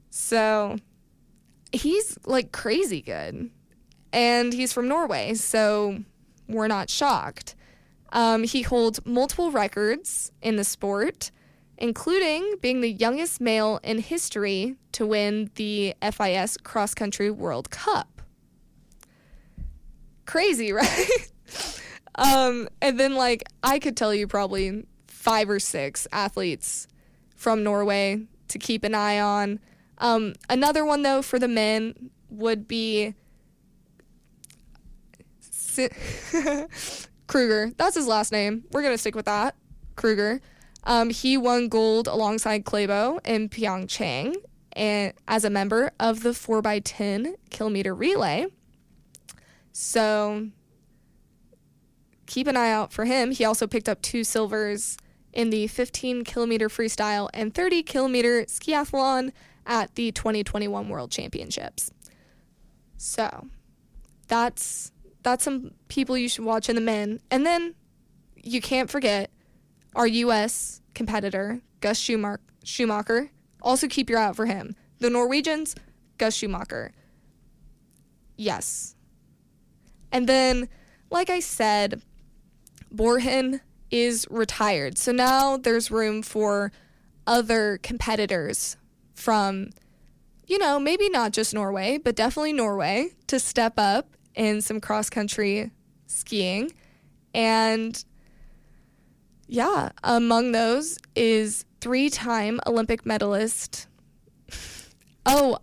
[0.09, 0.77] So
[1.71, 3.49] he's like crazy good.
[4.11, 6.03] And he's from Norway, so
[6.47, 7.55] we're not shocked.
[8.11, 11.31] Um, he holds multiple records in the sport,
[11.77, 18.21] including being the youngest male in history to win the FIS Cross Country World Cup.
[20.25, 21.31] Crazy, right?
[22.15, 26.87] um, and then, like, I could tell you probably five or six athletes
[27.35, 29.59] from Norway to keep an eye on.
[29.99, 33.13] Um, another one, though, for the men would be
[37.27, 37.71] Kruger.
[37.77, 38.63] That's his last name.
[38.71, 39.55] We're going to stick with that.
[39.95, 40.41] Kruger.
[40.83, 44.35] Um, he won gold alongside Klæbo in Pyeongchang
[44.73, 48.47] and as a member of the 4x10 kilometer relay.
[49.71, 50.49] So
[52.25, 53.31] keep an eye out for him.
[53.31, 54.97] He also picked up two silvers
[55.33, 59.31] in the 15 kilometer freestyle and 30 kilometer skiathlon
[59.65, 61.91] at the 2021 World Championships.
[62.97, 63.47] So
[64.27, 64.91] that's
[65.23, 67.19] that's some people you should watch in the men.
[67.29, 67.75] And then
[68.35, 69.29] you can't forget
[69.95, 70.81] our U.S.
[70.93, 72.41] competitor, Gus Schumacher.
[72.63, 73.31] Schumacher.
[73.61, 74.75] Also keep your eye out for him.
[74.99, 75.75] The Norwegians,
[76.17, 76.91] Gus Schumacher.
[78.37, 78.95] Yes.
[80.11, 80.69] And then,
[81.09, 82.01] like I said,
[82.93, 83.61] Borgen
[83.91, 84.97] is retired.
[84.97, 86.71] So now there's room for
[87.27, 88.77] other competitors
[89.13, 89.69] from,
[90.47, 95.09] you know, maybe not just Norway, but definitely Norway to step up in some cross
[95.09, 95.71] country
[96.07, 96.71] skiing.
[97.33, 98.03] And
[99.47, 103.87] yeah, among those is three time Olympic medalist.
[105.25, 105.59] Oh,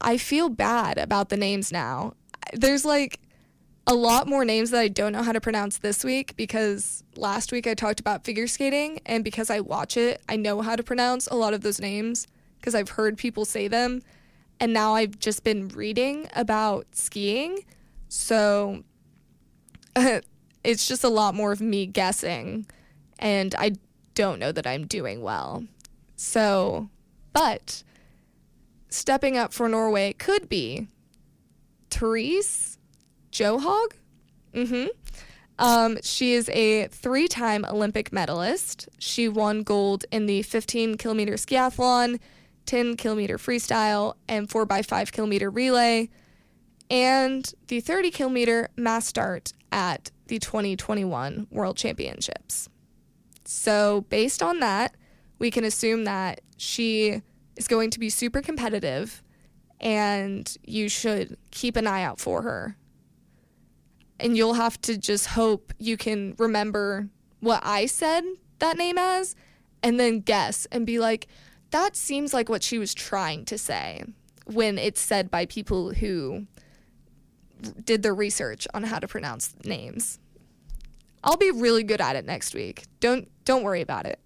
[0.00, 2.14] I feel bad about the names now.
[2.52, 3.20] There's like
[3.86, 7.52] a lot more names that I don't know how to pronounce this week because last
[7.52, 10.82] week I talked about figure skating, and because I watch it, I know how to
[10.82, 12.26] pronounce a lot of those names
[12.58, 14.02] because I've heard people say them.
[14.60, 17.64] And now I've just been reading about skiing.
[18.14, 18.84] So
[19.96, 22.66] it's just a lot more of me guessing,
[23.18, 23.72] and I
[24.14, 25.64] don't know that I'm doing well.
[26.14, 26.90] So,
[27.32, 27.82] but
[28.90, 30.88] stepping up for Norway could be
[31.88, 32.76] Therese
[33.32, 33.92] Johaug.
[34.52, 34.88] Mm-hmm.
[35.58, 38.90] Um, she is a three time Olympic medalist.
[38.98, 42.20] She won gold in the 15 kilometer skiathlon,
[42.66, 46.10] 10 kilometer freestyle, and 4x5 kilometer relay,
[46.92, 52.68] and the 30 kilometer mass start at the 2021 World Championships.
[53.46, 54.94] So, based on that,
[55.38, 57.22] we can assume that she
[57.56, 59.22] is going to be super competitive
[59.80, 62.76] and you should keep an eye out for her
[64.20, 67.08] and you'll have to just hope you can remember
[67.40, 68.22] what I said
[68.60, 69.34] that name as
[69.82, 71.26] and then guess and be like,
[71.70, 74.04] that seems like what she was trying to say
[74.46, 76.46] when it's said by people who
[77.84, 80.18] did their research on how to pronounce names.
[81.24, 82.84] I'll be really good at it next week.
[83.00, 84.18] Don't don't worry about it.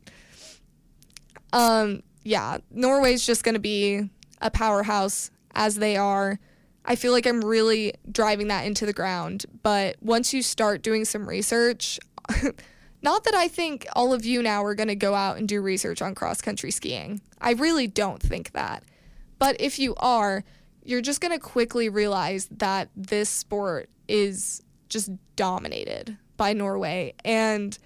[1.52, 4.10] Um yeah, Norway's just going to be
[4.40, 6.40] a powerhouse as they are.
[6.84, 9.46] I feel like I'm really driving that into the ground.
[9.62, 12.00] But once you start doing some research,
[13.02, 15.60] not that I think all of you now are going to go out and do
[15.60, 17.20] research on cross country skiing.
[17.40, 18.82] I really don't think that.
[19.38, 20.42] But if you are,
[20.86, 27.14] you're just going to quickly realize that this sport is just dominated by Norway.
[27.24, 27.76] And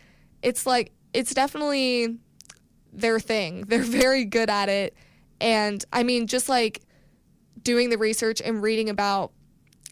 [0.42, 2.18] it's like, it's definitely
[2.92, 3.62] their thing.
[3.68, 4.94] They're very good at it.
[5.40, 6.82] And I mean, just like
[7.62, 9.32] doing the research and reading about,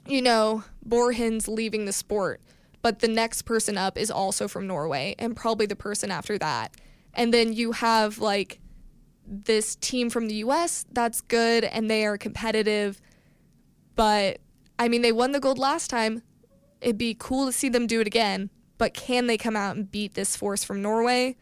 [0.06, 2.42] you know, Borhen's leaving the sport,
[2.82, 6.74] but the next person up is also from Norway and probably the person after that.
[7.14, 8.60] And then you have like
[9.28, 13.00] this team from the US that's good and they are competitive.
[13.94, 14.38] But
[14.78, 16.22] I mean, they won the gold last time.
[16.80, 18.50] It'd be cool to see them do it again.
[18.78, 21.36] But can they come out and beat this force from Norway?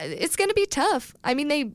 [0.00, 1.14] It's going to be tough.
[1.22, 1.72] I mean, they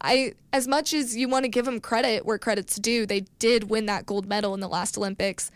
[0.00, 3.70] I as much as you want to give them credit where credit's due, they did
[3.70, 5.50] win that gold medal in the last Olympics.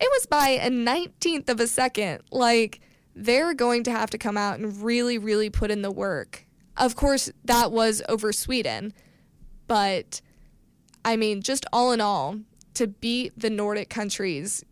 [0.00, 2.22] It was by a 19th of a second.
[2.30, 2.80] Like
[3.14, 6.46] they're going to have to come out and really really put in the work.
[6.76, 8.92] Of course, that was over Sweden,
[9.66, 10.20] but
[11.04, 12.40] I mean, just all in all,
[12.74, 14.64] to beat the Nordic countries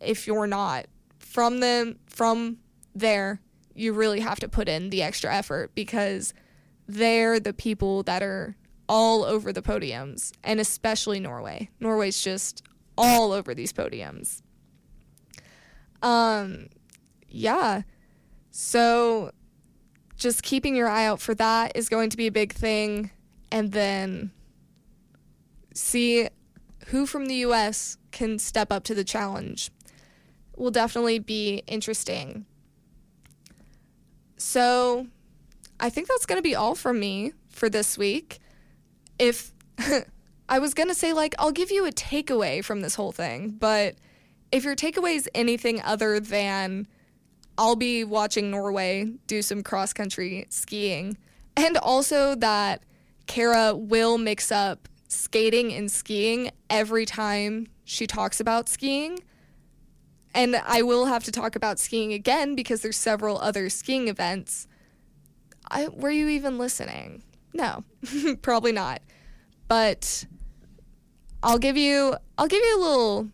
[0.00, 0.86] if you're not
[1.18, 2.58] from them from
[2.94, 3.40] there,
[3.74, 6.34] you really have to put in the extra effort because
[6.88, 8.56] they're the people that are
[8.88, 11.70] all over the podiums, and especially Norway.
[11.78, 12.64] Norway's just
[12.98, 14.42] all over these podiums.
[16.02, 16.66] Um,
[17.28, 17.82] yeah.
[18.50, 19.30] So
[20.20, 23.10] just keeping your eye out for that is going to be a big thing.
[23.50, 24.30] And then
[25.74, 26.28] see
[26.86, 29.70] who from the US can step up to the challenge.
[30.56, 32.44] Will definitely be interesting.
[34.36, 35.08] So
[35.80, 38.38] I think that's going to be all from me for this week.
[39.18, 39.52] If
[40.48, 43.50] I was going to say, like, I'll give you a takeaway from this whole thing,
[43.50, 43.94] but
[44.52, 46.88] if your takeaway is anything other than
[47.58, 51.16] I'll be watching Norway do some cross country skiing,
[51.56, 52.84] and also that
[53.26, 59.18] Cara will mix up skating and skiing every time she talks about skiing.
[60.32, 64.68] And I will have to talk about skiing again because there's several other skiing events.
[65.68, 67.24] I, were you even listening?
[67.52, 67.84] No,
[68.42, 69.02] probably not.
[69.66, 70.26] But
[71.42, 73.28] I'll give you I'll give you a little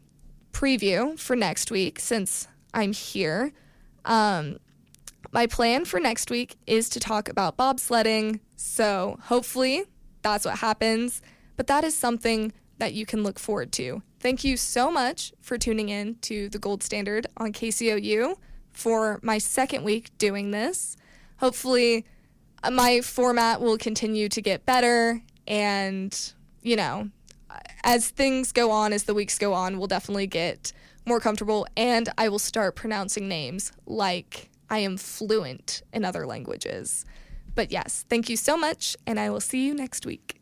[0.53, 3.53] preview for next week since I'm here.
[4.07, 4.59] Um,
[5.32, 8.40] my plan for next week is to talk about bobsledding.
[8.57, 9.84] So hopefully
[10.22, 11.20] that's what happens.
[11.57, 14.02] But that is something that you can look forward to.
[14.20, 18.36] Thank you so much for tuning in to the Gold Standard on KCOU
[18.70, 20.96] for my second week doing this.
[21.38, 22.07] Hopefully,
[22.62, 26.32] uh, my format will continue to get better and
[26.62, 27.09] you know
[27.84, 30.72] as things go on as the weeks go on we'll definitely get
[31.07, 37.04] more comfortable and i will start pronouncing names like i am fluent in other languages.
[37.54, 40.40] But yes thank you so much and i will see you next week